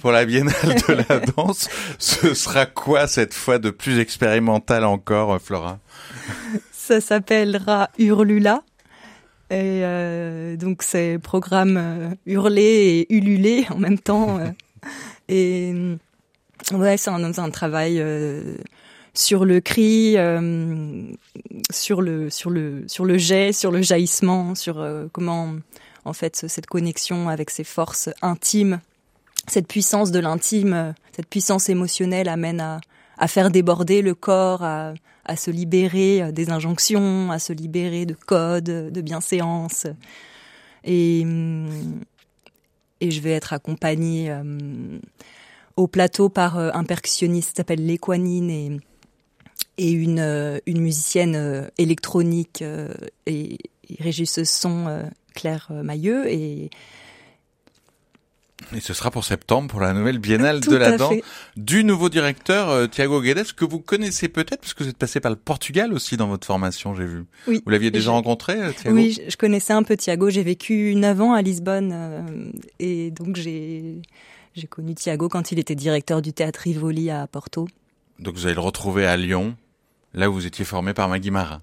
pour 0.00 0.12
la 0.12 0.24
Biennale 0.24 0.54
de 0.88 1.04
la 1.08 1.18
danse, 1.36 1.68
ce 1.98 2.32
sera 2.34 2.64
quoi 2.66 3.06
cette 3.08 3.34
fois 3.34 3.58
de 3.58 3.70
plus 3.70 3.98
expérimental 3.98 4.84
encore, 4.84 5.40
Flora? 5.40 5.78
Ça 6.72 7.00
s'appellera 7.00 7.90
Hurlula. 7.98 8.62
Et 9.50 9.84
euh, 9.84 10.56
donc 10.56 10.82
c'est 10.82 11.18
programme 11.22 11.76
euh, 11.76 12.08
hurler 12.26 13.06
et 13.08 13.14
ululer 13.14 13.64
en 13.70 13.78
même 13.78 13.98
temps. 13.98 14.38
euh. 14.38 14.50
et 15.28 15.72
euh, 15.74 15.96
ouais, 16.72 16.96
c'est 16.96 17.10
un, 17.10 17.22
un 17.38 17.50
travail 17.50 18.00
euh, 18.00 18.56
sur 19.14 19.44
le 19.44 19.60
cri, 19.60 20.14
euh, 20.16 21.02
sur 21.70 22.02
le 22.02 22.28
sur 22.30 22.50
le 22.50 22.84
sur 22.88 23.04
le 23.04 23.18
jet, 23.18 23.52
sur 23.52 23.70
le 23.70 23.82
jaillissement, 23.82 24.54
sur 24.56 24.80
euh, 24.80 25.06
comment 25.12 25.54
en 26.04 26.12
fait 26.12 26.34
ce- 26.36 26.48
cette 26.48 26.66
connexion 26.66 27.28
avec 27.28 27.50
ses 27.50 27.64
forces 27.64 28.08
intimes, 28.22 28.80
cette 29.46 29.68
puissance 29.68 30.10
de 30.10 30.18
l'intime, 30.18 30.92
cette 31.14 31.28
puissance 31.28 31.68
émotionnelle 31.68 32.28
amène 32.28 32.60
à 32.60 32.80
à 33.18 33.28
faire 33.28 33.50
déborder 33.50 34.02
le 34.02 34.14
corps, 34.14 34.62
à 34.64 34.92
à 35.26 35.36
se 35.36 35.50
libérer 35.50 36.22
euh, 36.22 36.32
des 36.32 36.50
injonctions, 36.50 37.30
à 37.30 37.38
se 37.38 37.52
libérer 37.52 38.06
de 38.06 38.14
codes, 38.14 38.64
de 38.64 39.00
bienséances. 39.00 39.86
Et, 40.84 41.22
hum, 41.24 42.00
et 43.00 43.10
je 43.10 43.20
vais 43.20 43.32
être 43.32 43.52
accompagnée 43.52 44.30
euh, 44.30 44.98
au 45.76 45.86
plateau 45.86 46.28
par 46.28 46.58
euh, 46.58 46.70
un 46.72 46.84
percussionniste 46.84 47.50
qui 47.50 47.56
s'appelle 47.56 47.84
Léquanine 47.84 48.50
et, 48.50 48.80
et 49.78 49.90
une, 49.90 50.20
euh, 50.20 50.58
une 50.66 50.80
musicienne 50.80 51.36
euh, 51.36 51.68
électronique 51.76 52.62
euh, 52.62 52.94
et, 53.26 53.58
et 53.88 54.02
régisseuse 54.02 54.48
son 54.48 54.86
euh, 54.86 55.02
Claire 55.34 55.68
euh, 55.70 55.82
Mailleux. 55.82 56.26
Et 58.74 58.80
ce 58.80 58.94
sera 58.94 59.10
pour 59.12 59.24
septembre 59.24 59.68
pour 59.68 59.80
la 59.80 59.92
nouvelle 59.92 60.18
Biennale 60.18 60.60
tout 60.60 60.70
de 60.70 60.76
la 60.76 60.96
danse 60.96 61.14
du 61.56 61.84
nouveau 61.84 62.08
directeur 62.08 62.68
euh, 62.70 62.86
Thiago 62.88 63.20
Guedes 63.22 63.52
que 63.52 63.64
vous 63.64 63.78
connaissez 63.78 64.28
peut-être 64.28 64.60
parce 64.60 64.74
que 64.74 64.82
vous 64.82 64.90
êtes 64.90 64.96
passé 64.98 65.20
par 65.20 65.30
le 65.30 65.36
Portugal 65.36 65.92
aussi 65.92 66.16
dans 66.16 66.26
votre 66.26 66.46
formation, 66.46 66.94
j'ai 66.94 67.04
vu. 67.04 67.24
Oui. 67.46 67.62
Vous 67.64 67.70
l'aviez 67.70 67.90
déjà 67.92 68.10
rencontré, 68.10 68.60
euh, 68.60 68.72
Thiago? 68.72 68.96
Oui, 68.96 69.12
je- 69.24 69.30
je 69.30 69.36
connaissais 69.36 69.72
un 69.72 69.82
peu 69.84 69.96
Thiago. 69.96 70.30
J'ai 70.30 70.42
vécu 70.42 70.94
9 70.96 71.20
ans 71.20 71.32
à 71.32 71.42
Lisbonne 71.42 71.90
euh, 71.94 72.22
et 72.80 73.10
donc 73.12 73.36
j'ai 73.36 74.02
j'ai 74.56 74.66
connu 74.66 74.94
Thiago 74.94 75.28
quand 75.28 75.52
il 75.52 75.58
était 75.58 75.74
directeur 75.74 76.20
du 76.22 76.32
théâtre 76.32 76.60
Rivoli 76.64 77.10
à 77.10 77.26
Porto. 77.26 77.68
Donc 78.18 78.34
vous 78.34 78.46
allez 78.46 78.54
le 78.54 78.60
retrouver 78.60 79.06
à 79.06 79.16
Lyon, 79.16 79.54
là 80.14 80.28
où 80.30 80.32
vous 80.32 80.46
étiez 80.46 80.64
formé 80.64 80.92
par 80.94 81.08
Maggie 81.08 81.30
Marin. 81.30 81.60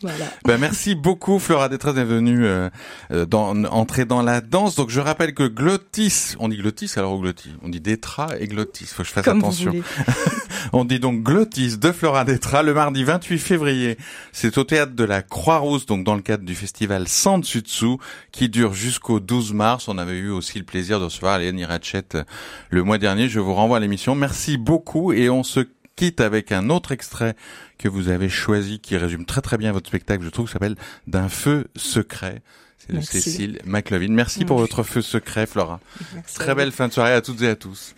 Voilà. 0.00 0.26
Ben, 0.44 0.58
merci 0.58 0.94
beaucoup 0.94 1.38
Flora 1.38 1.68
d'être 1.68 1.92
venue 1.92 2.46
euh, 2.46 2.70
euh, 3.10 3.26
dans, 3.26 3.64
entrer 3.64 4.04
dans 4.04 4.22
la 4.22 4.40
danse. 4.40 4.76
Donc 4.76 4.90
je 4.90 5.00
rappelle 5.00 5.34
que 5.34 5.42
Glottis, 5.42 6.36
on 6.38 6.48
dit 6.48 6.56
Glottis 6.56 6.92
alors 6.96 7.14
ou 7.14 7.20
Glottis 7.20 7.50
On 7.62 7.68
dit 7.68 7.80
Détra 7.80 8.28
et 8.38 8.46
Glottis, 8.46 8.86
faut 8.86 9.02
que 9.02 9.08
je 9.08 9.12
fasse 9.12 9.24
Comme 9.24 9.38
attention. 9.38 9.74
On 10.72 10.84
dit 10.84 10.98
donc 10.98 11.22
Glottis 11.22 11.78
de 11.78 11.92
Flora 11.92 12.24
Détra 12.24 12.62
le 12.62 12.74
mardi 12.74 13.04
28 13.04 13.38
février. 13.38 13.96
C'est 14.32 14.58
au 14.58 14.64
théâtre 14.64 14.92
de 14.92 15.04
la 15.04 15.22
Croix-Rousse, 15.22 15.86
donc 15.86 16.04
dans 16.04 16.14
le 16.14 16.22
cadre 16.22 16.44
du 16.44 16.54
festival 16.54 17.08
Santutsu, 17.08 17.96
qui 18.32 18.48
dure 18.48 18.74
jusqu'au 18.74 19.20
12 19.20 19.52
mars. 19.52 19.88
On 19.88 19.98
avait 19.98 20.18
eu 20.18 20.30
aussi 20.30 20.58
le 20.58 20.64
plaisir 20.64 21.00
de 21.00 21.04
recevoir 21.04 21.38
Léonie 21.38 21.64
Ratchet 21.64 22.04
euh, 22.14 22.24
le 22.70 22.82
mois 22.82 22.98
dernier. 22.98 23.28
Je 23.28 23.40
vous 23.40 23.54
renvoie 23.54 23.78
à 23.78 23.80
l'émission. 23.80 24.14
Merci 24.14 24.56
beaucoup 24.56 25.12
et 25.12 25.30
on 25.30 25.42
se 25.42 25.60
quitte 25.98 26.20
avec 26.20 26.52
un 26.52 26.70
autre 26.70 26.92
extrait 26.92 27.34
que 27.76 27.88
vous 27.88 28.08
avez 28.08 28.28
choisi 28.28 28.78
qui 28.78 28.96
résume 28.96 29.24
très 29.24 29.40
très 29.40 29.58
bien 29.58 29.72
votre 29.72 29.88
spectacle, 29.88 30.22
je 30.24 30.30
trouve, 30.30 30.46
qui 30.46 30.52
s'appelle 30.52 30.76
D'un 31.08 31.28
feu 31.28 31.66
secret. 31.74 32.40
C'est 32.78 32.92
de. 32.92 33.00
Cécile 33.00 33.58
McLovin. 33.64 34.12
Merci 34.12 34.44
pour 34.44 34.58
votre 34.58 34.84
feu 34.84 35.02
secret, 35.02 35.46
Flora. 35.46 35.80
Merci 36.14 36.36
Très 36.36 36.54
belle 36.54 36.70
fin 36.70 36.86
de 36.86 36.92
soirée 36.92 37.14
à 37.14 37.20
toutes 37.20 37.42
et 37.42 37.48
à 37.48 37.56
tous. 37.56 37.96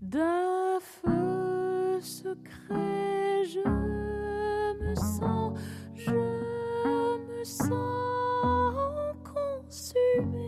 D'un 0.00 0.78
feu 0.80 2.00
secret, 2.00 3.44
je 3.44 3.68
me 4.80 4.94
sens, 4.94 5.58
je 5.94 6.10
me 6.10 7.44
sens 7.44 7.96
consumée, 9.22 10.45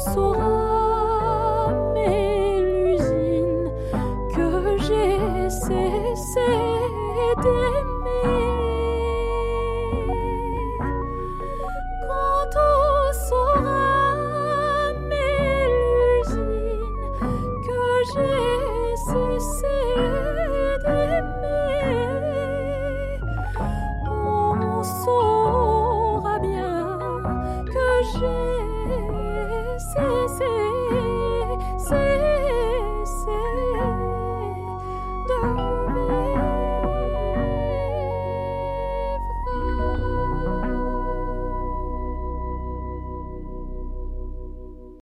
所。 0.00 0.49